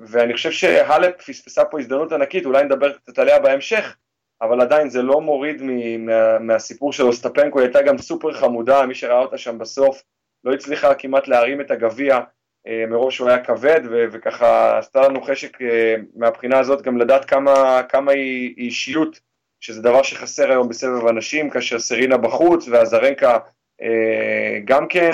ואני 0.00 0.34
חושב 0.34 0.50
שהלפ 0.50 1.22
פספסה 1.22 1.64
פה 1.64 1.80
הזדמנות 1.80 2.12
ענקית, 2.12 2.46
אולי 2.46 2.64
נדבר 2.64 2.92
קצת 2.92 3.18
עליה 3.18 3.38
בהמשך, 3.38 3.96
אבל 4.42 4.60
עדיין 4.60 4.90
זה 4.90 5.02
לא 5.02 5.20
מוריד 5.20 5.62
מה, 5.62 6.38
מהסיפור 6.38 6.92
של 6.92 7.02
אוסטפנקו, 7.02 7.58
היא 7.58 7.66
הייתה 7.66 7.82
גם 7.82 7.98
סופר 7.98 8.32
חמודה, 8.32 8.86
מי 8.86 8.94
שראה 8.94 9.18
אותה 9.18 9.38
שם 9.38 9.58
בסוף 9.58 10.02
לא 10.44 10.52
הצליחה 10.52 10.94
כמעט 10.94 11.28
להרים 11.28 11.60
את 11.60 11.70
הגביע, 11.70 12.20
אה, 12.66 12.84
מראש 12.88 13.18
הוא 13.18 13.28
היה 13.28 13.44
כבד, 13.44 13.80
ו, 13.90 14.04
וככה 14.12 14.78
עשתה 14.78 15.08
לנו 15.08 15.22
חשק 15.22 15.62
אה, 15.62 15.94
מהבחינה 16.16 16.58
הזאת 16.58 16.82
גם 16.82 16.98
לדעת 16.98 17.24
כמה, 17.24 17.82
כמה 17.88 18.12
היא, 18.12 18.54
אישיות, 18.56 19.20
שזה 19.60 19.82
דבר 19.82 20.02
שחסר 20.02 20.50
היום 20.50 20.68
בסבב 20.68 21.06
אנשים, 21.06 21.50
כאשר 21.50 21.78
סרינה 21.78 22.16
בחוץ 22.16 22.68
והזרנקה 22.68 23.38
אה, 23.82 24.58
גם 24.64 24.88
כן. 24.88 25.10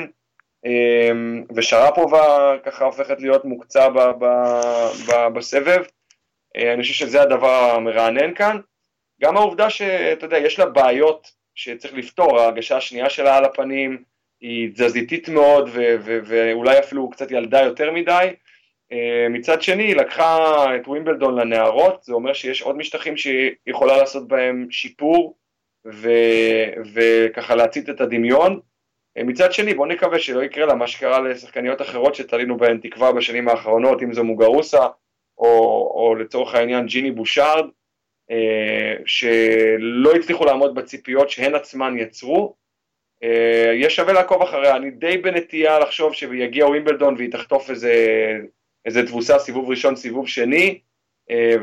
אמ, 0.64 1.44
ושרפובה 1.56 2.56
ככה 2.64 2.84
הופכת 2.84 3.20
להיות 3.20 3.44
מוקצה 3.44 3.88
ב, 3.88 3.98
ב, 3.98 4.24
ב, 5.08 5.28
בסבב. 5.34 5.82
אה, 6.56 6.72
אני 6.74 6.82
חושב 6.82 6.94
שזה 6.94 7.22
הדבר 7.22 7.74
המרענן 7.74 8.34
כאן. 8.34 8.60
גם 9.22 9.36
העובדה 9.36 9.70
שאתה 9.70 10.26
יודע, 10.26 10.38
יש 10.38 10.58
לה 10.58 10.66
בעיות 10.66 11.32
שצריך 11.54 11.94
לפתור, 11.94 12.40
ההגשה 12.40 12.76
השנייה 12.76 13.10
שלה 13.10 13.36
על 13.36 13.44
הפנים 13.44 14.02
היא 14.40 14.70
תזזיתית 14.74 15.28
מאוד 15.28 15.68
ו- 15.72 15.96
ו- 16.00 16.20
ואולי 16.24 16.78
אפילו 16.78 17.10
קצת 17.10 17.30
ילדה 17.30 17.62
יותר 17.62 17.90
מדי. 17.90 18.28
אה, 18.92 19.26
מצד 19.30 19.62
שני, 19.62 19.82
היא 19.82 19.96
לקחה 19.96 20.64
את 20.76 20.88
ווימבלדון 20.88 21.38
לנערות, 21.38 22.02
זה 22.02 22.12
אומר 22.12 22.32
שיש 22.32 22.62
עוד 22.62 22.76
משטחים 22.76 23.16
שהיא 23.16 23.50
יכולה 23.66 23.96
לעשות 23.96 24.28
בהם 24.28 24.66
שיפור 24.70 25.36
ו- 25.86 26.72
וככה 26.94 27.54
להצית 27.54 27.90
את 27.90 28.00
הדמיון. 28.00 28.60
אה, 29.18 29.24
מצד 29.24 29.52
שני 29.52 29.74
בוא 29.74 29.86
נקווה 29.86 30.18
שלא 30.18 30.42
יקרה 30.42 30.66
לה 30.66 30.74
מה 30.74 30.86
שקרה 30.86 31.20
לשחקניות 31.20 31.82
אחרות 31.82 32.14
שתלינו 32.14 32.56
בהן 32.56 32.78
תקווה 32.78 33.12
בשנים 33.12 33.48
האחרונות, 33.48 34.02
אם 34.02 34.12
זו 34.12 34.24
מוגרוסה 34.24 34.86
או, 35.38 35.48
או 35.94 36.14
לצורך 36.14 36.54
העניין 36.54 36.86
ג'יני 36.86 37.10
בושארד, 37.10 37.64
אה, 38.30 38.94
שלא 39.06 40.14
הצליחו 40.14 40.44
לעמוד 40.44 40.74
בציפיות 40.74 41.30
שהן 41.30 41.54
עצמן 41.54 41.98
יצרו. 41.98 42.54
אה, 43.22 43.72
יהיה 43.74 43.90
שווה 43.90 44.12
לעקוב 44.12 44.42
אחריה, 44.42 44.76
אני 44.76 44.90
די 44.90 45.18
בנטייה 45.18 45.78
לחשוב 45.78 46.14
שיגיע 46.14 46.66
ווימבלדון 46.66 47.14
והיא 47.14 47.32
תחטוף 47.32 47.70
איזה, 47.70 47.94
איזה 48.86 49.06
תבוסה 49.06 49.38
סיבוב 49.38 49.70
ראשון, 49.70 49.96
סיבוב 49.96 50.28
שני, 50.28 50.80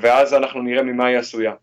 ואז 0.01 0.33
אנחנו 0.33 0.61
נראה 0.61 0.83
ממה 0.83 1.07
היא 1.07 1.17
עשויה. 1.17 1.53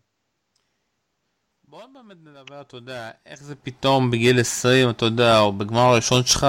בוא 1.73 1.81
באמת 1.93 2.17
נדבר, 2.25 2.61
אתה 2.61 2.77
יודע, 2.77 3.09
איך 3.25 3.43
זה 3.43 3.55
פתאום 3.63 4.11
בגיל 4.11 4.39
20, 4.39 4.89
אתה 4.89 5.05
יודע, 5.05 5.39
או 5.39 5.53
בגמר 5.53 5.81
הראשון 5.81 6.25
שלך, 6.25 6.47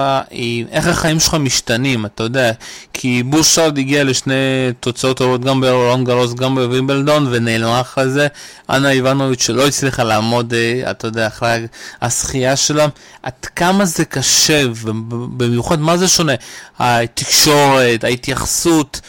איך 0.71 0.87
החיים 0.87 1.19
שלך 1.19 1.33
משתנים, 1.33 2.05
אתה 2.05 2.23
יודע, 2.23 2.51
כי 2.93 3.23
בושרד 3.23 3.77
הגיע 3.77 4.03
לשני 4.03 4.33
תוצאות 4.79 5.17
טובות 5.17 5.41
גם 5.41 5.61
ברולון 5.61 6.03
גרוס, 6.03 6.33
גם 6.33 6.55
בווימבלדון, 6.55 7.27
ונעלמה 7.31 7.81
אחרי 7.81 8.09
זה, 8.09 8.27
אנה 8.69 8.91
איבנוביץ' 8.91 9.43
שלא 9.43 9.67
הצליחה 9.67 10.03
לעמוד, 10.03 10.53
אה, 10.53 10.91
אתה 10.91 11.07
יודע, 11.07 11.27
אחרי 11.27 11.67
השחייה 12.01 12.55
שלה, 12.55 12.87
עד 13.23 13.45
כמה 13.55 13.85
זה 13.85 14.05
קשה, 14.05 14.63
ובמיוחד 14.75 15.79
מה 15.79 15.97
זה 15.97 16.07
שונה, 16.07 16.33
התקשורת, 16.79 18.03
ההתייחסות, 18.03 19.01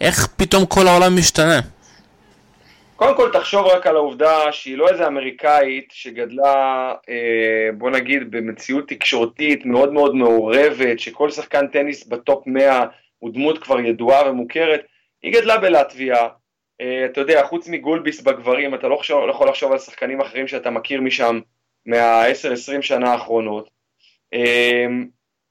איך 0.00 0.28
פתאום 0.36 0.66
כל 0.66 0.88
העולם 0.88 1.16
משתנה. 1.16 1.60
קודם 2.96 3.16
כל 3.16 3.30
תחשוב 3.32 3.66
רק 3.66 3.86
על 3.86 3.96
העובדה 3.96 4.52
שהיא 4.52 4.76
לא 4.76 4.88
איזה 4.88 5.06
אמריקאית 5.06 5.88
שגדלה, 5.90 6.94
אה, 7.08 7.70
בוא 7.78 7.90
נגיד, 7.90 8.30
במציאות 8.30 8.88
תקשורתית 8.88 9.66
מאוד 9.66 9.92
מאוד 9.92 10.14
מעורבת, 10.14 11.00
שכל 11.00 11.30
שחקן 11.30 11.66
טניס 11.66 12.06
בטופ 12.06 12.46
100 12.46 12.84
הוא 13.18 13.32
דמות 13.32 13.58
כבר 13.58 13.80
ידועה 13.80 14.30
ומוכרת, 14.30 14.80
היא 15.22 15.32
גדלה 15.32 15.58
בלטביה, 15.58 16.28
אה, 16.80 17.04
אתה 17.04 17.20
יודע, 17.20 17.46
חוץ 17.46 17.68
מגולביס 17.68 18.20
בגברים, 18.20 18.74
אתה 18.74 18.88
לא, 18.88 18.96
חשוב, 18.96 19.26
לא 19.26 19.30
יכול 19.30 19.48
לחשוב 19.48 19.72
על 19.72 19.78
שחקנים 19.78 20.20
אחרים 20.20 20.48
שאתה 20.48 20.70
מכיר 20.70 21.00
משם 21.00 21.40
מה-10-20 21.86 22.82
שנה 22.82 23.12
האחרונות. 23.12 23.70
אה, 24.34 24.86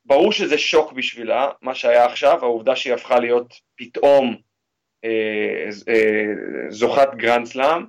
ברור 0.06 0.32
שזה 0.32 0.58
שוק 0.58 0.92
בשבילה, 0.92 1.50
מה 1.62 1.76
שהיה 1.76 2.06
עכשיו, 2.06 2.40
העובדה 2.42 2.76
שהיא 2.76 2.94
הפכה 2.94 3.20
להיות 3.20 3.54
פתאום 3.76 4.36
זוכת 6.70 7.08
גרנד 7.16 7.46
סלאם, 7.46 7.86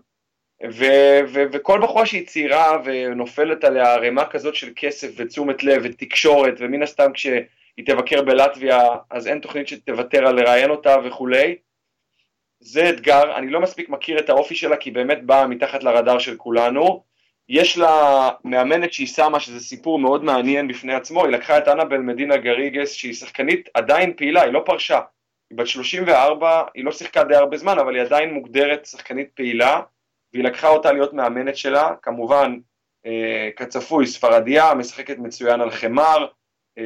וכל 1.53 1.81
בחורה 1.83 2.07
שהיא 2.07 2.27
צעירה 2.27 2.79
ונופלת 2.85 3.64
עליה 3.64 3.92
ערימה 3.92 4.27
כזאת 4.27 4.55
של 4.55 4.68
כסף 4.77 5.09
ותשומת 5.16 5.64
לב 5.64 5.81
ותקשורת, 5.85 6.55
ומן 6.59 6.83
הסתם 6.83 7.12
כשהיא 7.12 7.87
תבקר 7.87 8.22
בלטביה 8.22 8.88
אז 9.11 9.29
אין 9.29 9.38
תוכנית 9.38 9.68
שתוותר 9.68 10.27
על 10.27 10.35
לראיין 10.35 10.70
אותה 10.70 10.96
וכולי. 11.05 11.57
זה 12.61 12.90
אתגר, 12.90 13.37
אני 13.37 13.50
לא 13.50 13.61
מספיק 13.61 13.88
מכיר 13.88 14.18
את 14.18 14.31
האופי 14.31 14.55
שלה 14.55 14.77
כי 14.77 14.90
באמת 14.90 15.24
באה 15.24 15.46
מתחת 15.46 15.83
לרדאר 15.83 16.18
של 16.18 16.37
כולנו. 16.37 17.03
יש 17.48 17.79
לה 17.79 18.31
מאמנת 18.44 18.92
שהיא 18.92 19.07
שמה, 19.07 19.40
שזה 19.40 19.61
סיפור 19.61 19.98
מאוד 19.98 20.24
מעניין 20.24 20.68
בפני 20.68 20.94
עצמו, 20.94 21.24
היא 21.24 21.33
לקחה 21.33 21.59
את 21.59 21.68
אנבל 21.68 21.98
מדינה 21.98 22.37
גריגס 22.37 22.92
שהיא 22.92 23.14
שחקנית 23.14 23.68
עדיין 23.74 24.12
פעילה, 24.16 24.42
היא 24.42 24.53
לא 24.53 24.62
פרשה. 24.66 25.00
בת 25.57 25.67
34, 25.67 26.62
היא 26.75 26.85
לא 26.85 26.93
שיחקה 26.93 27.25
די 27.25 27.35
הרבה 27.35 27.57
זמן, 27.57 27.79
אבל 27.79 27.95
היא 27.95 28.03
עדיין 28.03 28.35
מוגדרת 28.35 28.87
שחקנית 28.87 29.29
פעילה, 29.35 29.81
והיא 30.33 30.45
לקחה 30.45 30.69
אותה 30.69 30.93
להיות 30.93 31.12
מאמנת 31.12 31.57
שלה, 31.57 31.90
כמובן, 32.03 32.59
אה, 33.07 33.51
כצפוי, 33.57 34.07
ספרדיה, 34.07 34.75
משחקת 34.75 35.19
מצוין 35.19 35.61
על 35.61 35.71
חמר, 35.71 36.27
אה, 36.79 36.83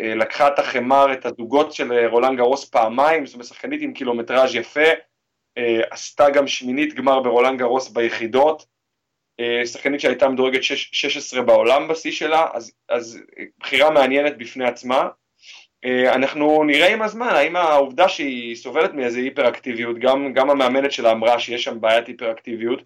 אה, 0.00 0.14
לקחה 0.14 0.48
את 0.48 0.58
החמר, 0.58 1.12
את 1.12 1.26
הדוגות 1.26 1.72
של 1.72 2.06
רולנד 2.06 2.38
גרוס 2.38 2.64
פעמיים, 2.64 3.26
זאת 3.26 3.34
אומרת, 3.34 3.46
שחקנית 3.46 3.82
עם 3.82 3.92
קילומטראז' 3.92 4.54
יפה, 4.54 4.90
אה, 5.58 5.80
עשתה 5.90 6.30
גם 6.30 6.46
שמינית 6.46 6.94
גמר 6.94 7.20
ברולנד 7.20 7.58
גרוס 7.58 7.88
ביחידות, 7.88 8.66
אה, 9.40 9.66
שחקנית 9.66 10.00
שהייתה 10.00 10.28
מדורגת 10.28 10.62
16 10.62 11.42
בעולם 11.42 11.88
בשיא 11.88 12.12
שלה, 12.12 12.46
אז, 12.52 12.72
אז 12.88 13.18
בחירה 13.60 13.90
מעניינת 13.90 14.38
בפני 14.38 14.64
עצמה. 14.64 15.08
אה, 15.84 16.14
אנחנו 16.14 16.64
נראה 16.64 16.92
עם 16.92 17.02
הזמן 17.02 17.28
האם 17.28 17.56
העובדה 17.56 18.08
שהיא 18.08 18.56
סובלת 18.56 18.94
מאיזה 18.94 19.18
היפראקטיביות, 19.18 19.98
גם, 19.98 20.32
גם 20.32 20.50
המאמנת 20.50 20.92
שלה 20.92 21.12
אמרה 21.12 21.38
שיש 21.38 21.64
שם 21.64 21.80
בעיית 21.80 22.06
היפראקטיביות, 22.06 22.82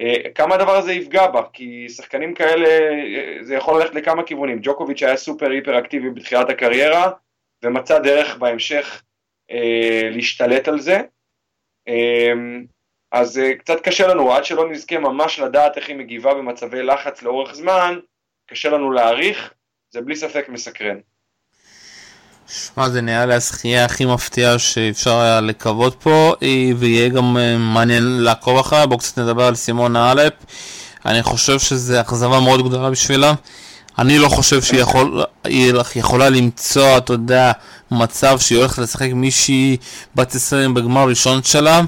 אה, 0.00 0.30
כמה 0.34 0.54
הדבר 0.54 0.76
הזה 0.76 0.92
יפגע 0.92 1.26
בה, 1.26 1.42
כי 1.52 1.88
שחקנים 1.88 2.34
כאלה, 2.34 2.68
אה, 2.68 3.36
זה 3.40 3.54
יכול 3.54 3.80
ללכת 3.80 3.94
לכמה 3.94 4.22
כיוונים, 4.22 4.58
ג'וקוביץ' 4.62 5.02
היה 5.02 5.16
סופר 5.16 5.50
היפראקטיבי 5.50 6.10
בתחילת 6.10 6.50
הקריירה, 6.50 7.10
ומצא 7.64 7.98
דרך 7.98 8.36
בהמשך 8.36 9.02
אה, 9.50 10.08
להשתלט 10.12 10.68
על 10.68 10.80
זה, 10.80 11.00
אה, 11.88 12.32
אז 13.12 13.38
אה, 13.38 13.54
קצת 13.54 13.80
קשה 13.80 14.06
לנו, 14.06 14.32
עד 14.32 14.44
שלא 14.44 14.70
נזכה 14.70 14.98
ממש 14.98 15.38
לדעת 15.38 15.76
איך 15.76 15.88
היא 15.88 15.96
מגיבה 15.96 16.34
במצבי 16.34 16.82
לחץ 16.82 17.22
לאורך 17.22 17.54
זמן, 17.54 17.98
קשה 18.46 18.70
לנו 18.70 18.90
להעריך, 18.90 19.54
זה 19.90 20.00
בלי 20.00 20.16
ספק 20.16 20.48
מסקרן. 20.48 20.98
שמע, 22.52 22.88
זה 22.88 23.00
נראה 23.00 23.26
לי 23.26 23.34
השחייה 23.34 23.84
הכי 23.84 24.04
מפתיעה 24.04 24.58
שאפשר 24.58 25.20
היה 25.20 25.40
לקוות 25.40 25.94
פה, 25.94 26.34
ויהיה 26.78 27.08
גם 27.08 27.36
אה, 27.36 27.56
מעניין 27.58 28.02
לעקוב 28.02 28.58
אחריה. 28.58 28.86
בואו 28.86 28.98
קצת 28.98 29.18
נדבר 29.18 29.44
על 29.44 29.54
סימונה 29.54 30.12
אלפ. 30.12 30.32
אני 31.06 31.22
חושב 31.22 31.58
שזו 31.58 32.00
אכזבה 32.00 32.40
מאוד 32.40 32.68
גדולה 32.68 32.90
בשבילה. 32.90 33.34
אני 33.98 34.18
לא 34.18 34.28
חושב 34.28 34.62
שהיא 34.62 34.80
יכול, 34.80 35.24
יכולה 35.96 36.28
למצוא, 36.28 36.96
אתה 36.96 37.12
יודע, 37.12 37.52
מצב 37.90 38.38
שהיא 38.38 38.58
הולכת 38.58 38.78
לשחק 38.78 39.08
מישהי 39.14 39.76
בת 40.14 40.34
20 40.34 40.74
בגמר 40.74 41.08
ראשון 41.08 41.42
שלה. 41.42 41.80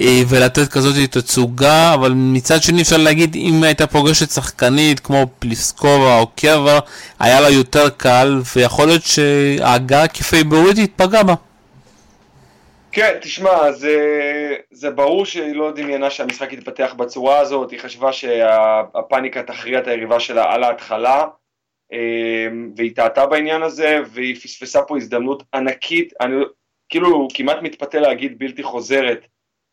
אה, 0.00 0.22
ולתת 0.28 0.68
כזאת 0.72 1.10
תצוגה, 1.10 1.94
אבל 1.94 2.12
מצד 2.14 2.62
שני 2.62 2.82
אפשר 2.82 2.96
להגיד 2.96 3.34
אם 3.34 3.62
הייתה 3.62 3.86
פוגשת 3.86 4.30
שחקנית 4.30 5.00
כמו 5.00 5.26
פליסקובה 5.38 6.18
או 6.18 6.26
קבר, 6.26 6.78
היה 7.18 7.40
לה 7.40 7.50
יותר 7.50 7.90
קל, 7.90 8.40
ויכול 8.56 8.86
להיות 8.86 9.02
שההגעה 9.02 10.08
כפייבוריטית 10.08 10.92
פגעה 10.96 11.22
בה. 11.22 11.34
כן, 12.92 13.18
תשמע, 13.20 13.72
זה, 13.72 13.96
זה 14.70 14.90
ברור 14.90 15.26
שהיא 15.26 15.54
לא 15.54 15.72
דמיינה 15.72 16.10
שהמשחק 16.10 16.52
יתפתח 16.52 16.94
בצורה 16.96 17.38
הזאת, 17.38 17.70
היא 17.70 17.80
חשבה 17.80 18.12
שהפאניקה 18.12 19.42
תכריע 19.42 19.78
את 19.78 19.86
היריבה 19.86 20.20
שלה 20.20 20.52
על 20.52 20.64
ההתחלה, 20.64 21.24
אה, 21.92 22.48
והיא 22.76 22.94
טעתה 22.96 23.26
בעניין 23.26 23.62
הזה, 23.62 23.98
והיא 24.12 24.36
פספסה 24.36 24.82
פה 24.82 24.96
הזדמנות 24.96 25.42
ענקית, 25.54 26.12
אני 26.20 26.36
כאילו 26.88 27.28
כמעט 27.34 27.56
מתפתה 27.62 28.00
להגיד 28.00 28.38
בלתי 28.38 28.62
חוזרת, 28.62 29.26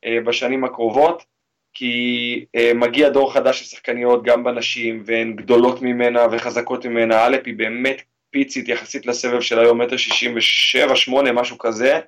בשנים 0.05 0.63
הקרובות, 0.63 1.23
כי 1.73 2.45
אה, 2.55 2.71
מגיע 2.75 3.09
דור 3.09 3.33
חדש 3.33 3.59
של 3.59 3.65
שחקניות 3.65 4.23
גם 4.23 4.43
בנשים, 4.43 5.03
והן 5.05 5.35
גדולות 5.35 5.81
ממנה 5.81 6.25
וחזקות 6.31 6.85
ממנה, 6.85 7.25
אלפ 7.25 7.41
היא 7.45 7.57
באמת 7.57 8.01
פיצית 8.31 8.67
יחסית 8.67 9.05
לסבב 9.05 9.41
של 9.41 9.59
היום, 9.59 9.81
מטר 9.81 9.97
שישים 9.97 10.33
ושבע, 10.35 10.95
שמונה, 10.95 11.31
משהו 11.31 11.57
כזה, 11.57 11.99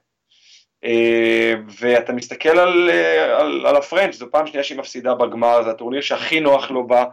ואתה 1.80 2.14
מסתכל 2.14 2.60
על, 2.60 2.90
על, 3.40 3.66
על 3.66 3.76
הפרנץ', 3.76 4.16
זו 4.16 4.32
פעם 4.32 4.48
שנייה 4.48 4.64
שהיא 4.64 4.78
מפסידה 4.78 5.16
בגמר, 5.16 5.64
זה 5.64 5.70
הטורניר 5.70 6.02
שהכי 6.02 6.40
נוח 6.40 6.72
לו 6.72 6.88
בה 6.88 7.06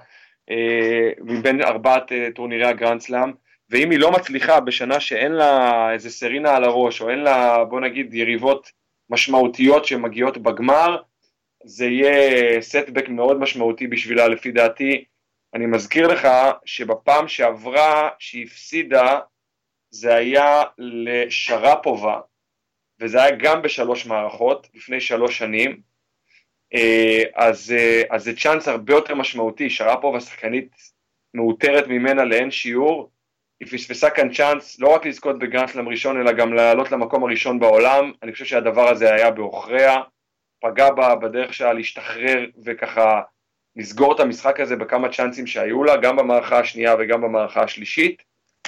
מבין 1.20 1.62
ארבעת 1.62 2.12
טורנירי 2.34 2.64
הגרנד 2.64 3.00
סלאם, 3.00 3.32
ואם 3.70 3.90
היא 3.90 3.98
לא 3.98 4.10
מצליחה 4.10 4.60
בשנה 4.60 5.00
שאין 5.00 5.32
לה 5.32 5.92
איזה 5.92 6.10
סרינה 6.10 6.56
על 6.56 6.64
הראש, 6.64 7.00
או 7.00 7.10
אין 7.10 7.18
לה 7.18 7.64
בוא 7.64 7.80
נגיד 7.80 8.14
יריבות 8.14 8.72
משמעותיות 9.10 9.84
שמגיעות 9.84 10.38
בגמר, 10.38 11.02
זה 11.64 11.86
יהיה 11.86 12.62
סטבק 12.62 13.08
מאוד 13.08 13.40
משמעותי 13.40 13.86
בשבילה 13.86 14.28
לפי 14.28 14.50
דעתי. 14.50 15.04
אני 15.54 15.66
מזכיר 15.66 16.06
לך 16.06 16.28
שבפעם 16.64 17.28
שעברה 17.28 18.08
שהיא 18.18 18.46
הפסידה 18.46 19.18
זה 19.90 20.14
היה 20.14 20.62
לשרפובה, 20.78 22.20
וזה 23.00 23.22
היה 23.22 23.36
גם 23.36 23.62
בשלוש 23.62 24.06
מערכות, 24.06 24.68
לפני 24.74 25.00
שלוש 25.00 25.38
שנים, 25.38 25.80
אה, 26.74 27.22
אז, 27.34 27.74
אה, 27.76 28.02
אז 28.10 28.24
זה 28.24 28.36
צ'אנס 28.36 28.68
הרבה 28.68 28.94
יותר 28.94 29.14
משמעותי, 29.14 29.70
שרפובה 29.70 30.20
שחקנית 30.20 30.70
מאותרת 31.34 31.86
ממנה 31.86 32.24
לאין 32.24 32.50
שיעור, 32.50 33.10
היא 33.60 33.68
פספסה 33.68 34.10
כאן 34.10 34.34
צ'אנס 34.34 34.80
לא 34.80 34.94
רק 34.94 35.06
לזכות 35.06 35.38
בגרנדסלאם 35.38 35.88
ראשון 35.88 36.20
אלא 36.20 36.32
גם 36.32 36.52
לעלות 36.52 36.92
למקום 36.92 37.24
הראשון 37.24 37.58
בעולם, 37.58 38.12
אני 38.22 38.32
חושב 38.32 38.44
שהדבר 38.44 38.88
הזה 38.88 39.14
היה 39.14 39.30
בעוכריה, 39.30 39.96
פגע 40.62 40.90
בה 40.90 41.14
בדרך 41.14 41.54
שלה 41.54 41.72
להשתחרר 41.72 42.44
וככה 42.64 43.20
לסגור 43.76 44.14
את 44.14 44.20
המשחק 44.20 44.60
הזה 44.60 44.76
בכמה 44.76 45.08
צ'אנסים 45.08 45.46
שהיו 45.46 45.84
לה, 45.84 45.96
גם 45.96 46.16
במערכה 46.16 46.58
השנייה 46.58 46.94
וגם 46.98 47.20
במערכה 47.20 47.62
השלישית, 47.62 48.22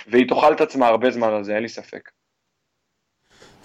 והיא 0.07 0.29
תאכל 0.29 0.53
את 0.53 0.61
עצמה 0.61 0.87
הרבה 0.87 1.11
זמן 1.11 1.29
על 1.29 1.44
זה, 1.44 1.55
אין 1.55 1.62
לי 1.62 1.68
ספק. 1.68 2.11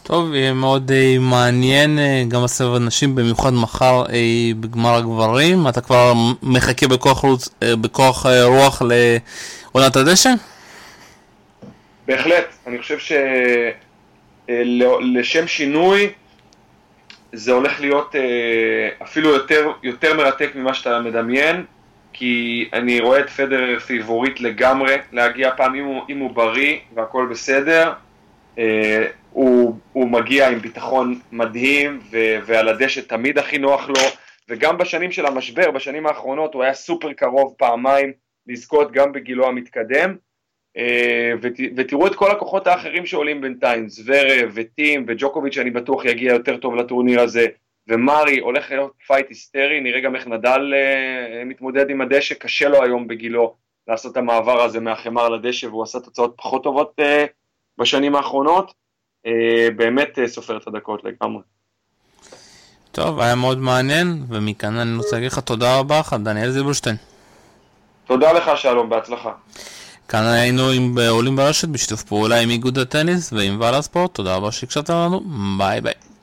טוב, 0.03 0.33
יהיה 0.33 0.53
מאוד 0.53 0.91
אה, 0.91 1.15
מעניין 1.19 1.99
אה, 1.99 2.23
גם 2.27 2.43
הסבב 2.43 2.75
הנשים, 2.75 3.15
במיוחד 3.15 3.53
מחר 3.53 4.03
אה, 4.09 4.51
בגמר 4.59 4.95
הגברים. 4.95 5.67
אתה 5.67 5.81
כבר 5.81 6.13
מחכה 6.43 6.87
בכוח, 6.87 7.25
אה, 7.63 7.75
בכוח 7.75 8.25
אה, 8.25 8.45
רוח 8.45 8.81
לעונת 8.81 9.95
הדשא? 9.95 10.29
בהחלט, 12.07 12.45
אני 12.67 12.77
חושב 12.77 12.97
שלשם 14.47 15.41
אה, 15.41 15.47
שינוי 15.47 16.09
זה 17.33 17.51
הולך 17.51 17.81
להיות 17.81 18.15
אה, 18.15 18.89
אפילו 19.03 19.29
יותר, 19.29 19.71
יותר 19.83 20.17
מרתק 20.17 20.51
ממה 20.55 20.73
שאתה 20.73 20.99
מדמיין, 20.99 21.65
כי 22.13 22.69
אני 22.73 22.99
רואה 22.99 23.19
את 23.19 23.29
פדר 23.29 23.79
פיבוריט 23.79 24.39
לגמרי 24.39 24.95
להגיע 25.11 25.51
פעם, 25.57 25.75
אם 25.75 25.85
הוא, 25.85 26.01
אם 26.09 26.19
הוא 26.19 26.31
בריא 26.31 26.79
והכל 26.95 27.27
בסדר, 27.31 27.93
אה, 28.57 29.07
הוא, 29.31 29.79
הוא 29.93 30.07
מגיע 30.07 30.49
עם 30.49 30.59
ביטחון 30.59 31.19
מדהים 31.31 31.99
ו, 32.11 32.17
ועל 32.45 32.69
הדשא 32.69 33.01
תמיד 33.01 33.37
הכי 33.37 33.57
נוח 33.57 33.89
לו, 33.89 34.01
וגם 34.49 34.77
בשנים 34.77 35.11
של 35.11 35.25
המשבר, 35.25 35.71
בשנים 35.71 36.07
האחרונות 36.07 36.53
הוא 36.53 36.63
היה 36.63 36.73
סופר 36.73 37.13
קרוב 37.13 37.53
פעמיים 37.57 38.13
לזכות 38.47 38.91
גם 38.91 39.11
בגילו 39.11 39.47
המתקדם. 39.47 40.15
אה, 40.77 41.33
ותראו 41.75 42.07
את 42.07 42.15
כל 42.15 42.31
הכוחות 42.31 42.67
האחרים 42.67 43.05
שעולים 43.05 43.41
בינתיים, 43.41 43.89
זוורב 43.89 44.51
וטים 44.53 45.05
וג'וקוביץ' 45.07 45.53
שאני 45.53 45.71
בטוח 45.71 46.05
יגיע 46.05 46.33
יותר 46.33 46.57
טוב 46.57 46.75
לטורניר 46.75 47.21
הזה, 47.21 47.45
ומרי 47.87 48.39
הולך 48.39 48.71
להיות 48.71 48.93
fight 49.07 49.25
היסטרי, 49.29 49.79
נראה 49.81 49.99
גם 49.99 50.15
איך 50.15 50.27
נדל 50.27 50.73
אה, 50.73 51.43
מתמודד 51.45 51.89
עם 51.89 52.01
הדשא, 52.01 52.35
קשה 52.35 52.69
לו 52.69 52.83
היום 52.83 53.07
בגילו 53.07 53.55
לעשות 53.87 54.11
את 54.11 54.17
המעבר 54.17 54.61
הזה 54.61 54.79
מהחמר 54.79 55.29
לדשא 55.29 55.67
והוא 55.67 55.83
עשה 55.83 55.99
תוצאות 55.99 56.33
פחות 56.37 56.63
טובות 56.63 56.93
אה, 56.99 57.25
בשנים 57.77 58.15
האחרונות, 58.15 58.73
באמת 59.75 60.19
סופר 60.25 60.57
את 60.57 60.67
הדקות 60.67 61.03
לגמרי. 61.03 61.41
טוב, 62.91 63.19
היה 63.19 63.35
מאוד 63.35 63.57
מעניין, 63.57 64.23
ומכאן 64.29 64.75
אני 64.75 64.97
רוצה 64.97 65.15
להגיד 65.15 65.31
לך 65.31 65.39
תודה 65.39 65.79
רבה 65.79 65.99
לך, 65.99 66.15
דניאל 66.23 66.51
זילברשטיין. 66.51 66.95
תודה 68.05 68.33
לך 68.33 68.51
שלום, 68.57 68.89
בהצלחה. 68.89 69.31
כאן 70.07 70.23
היינו 70.23 70.69
עם 70.69 70.97
עולים 71.09 71.35
ברשת 71.35 71.67
בשיתוף 71.67 72.03
פעולה 72.03 72.39
עם 72.39 72.49
איגוד 72.49 72.77
הטניס 72.77 73.33
ועם 73.33 73.59
וואלה 73.59 73.75
ספורט, 73.75 74.13
תודה 74.13 74.35
רבה 74.35 74.51
שהקשבת 74.51 74.89
לנו, 74.89 75.21
ביי 75.57 75.81
ביי. 75.81 75.93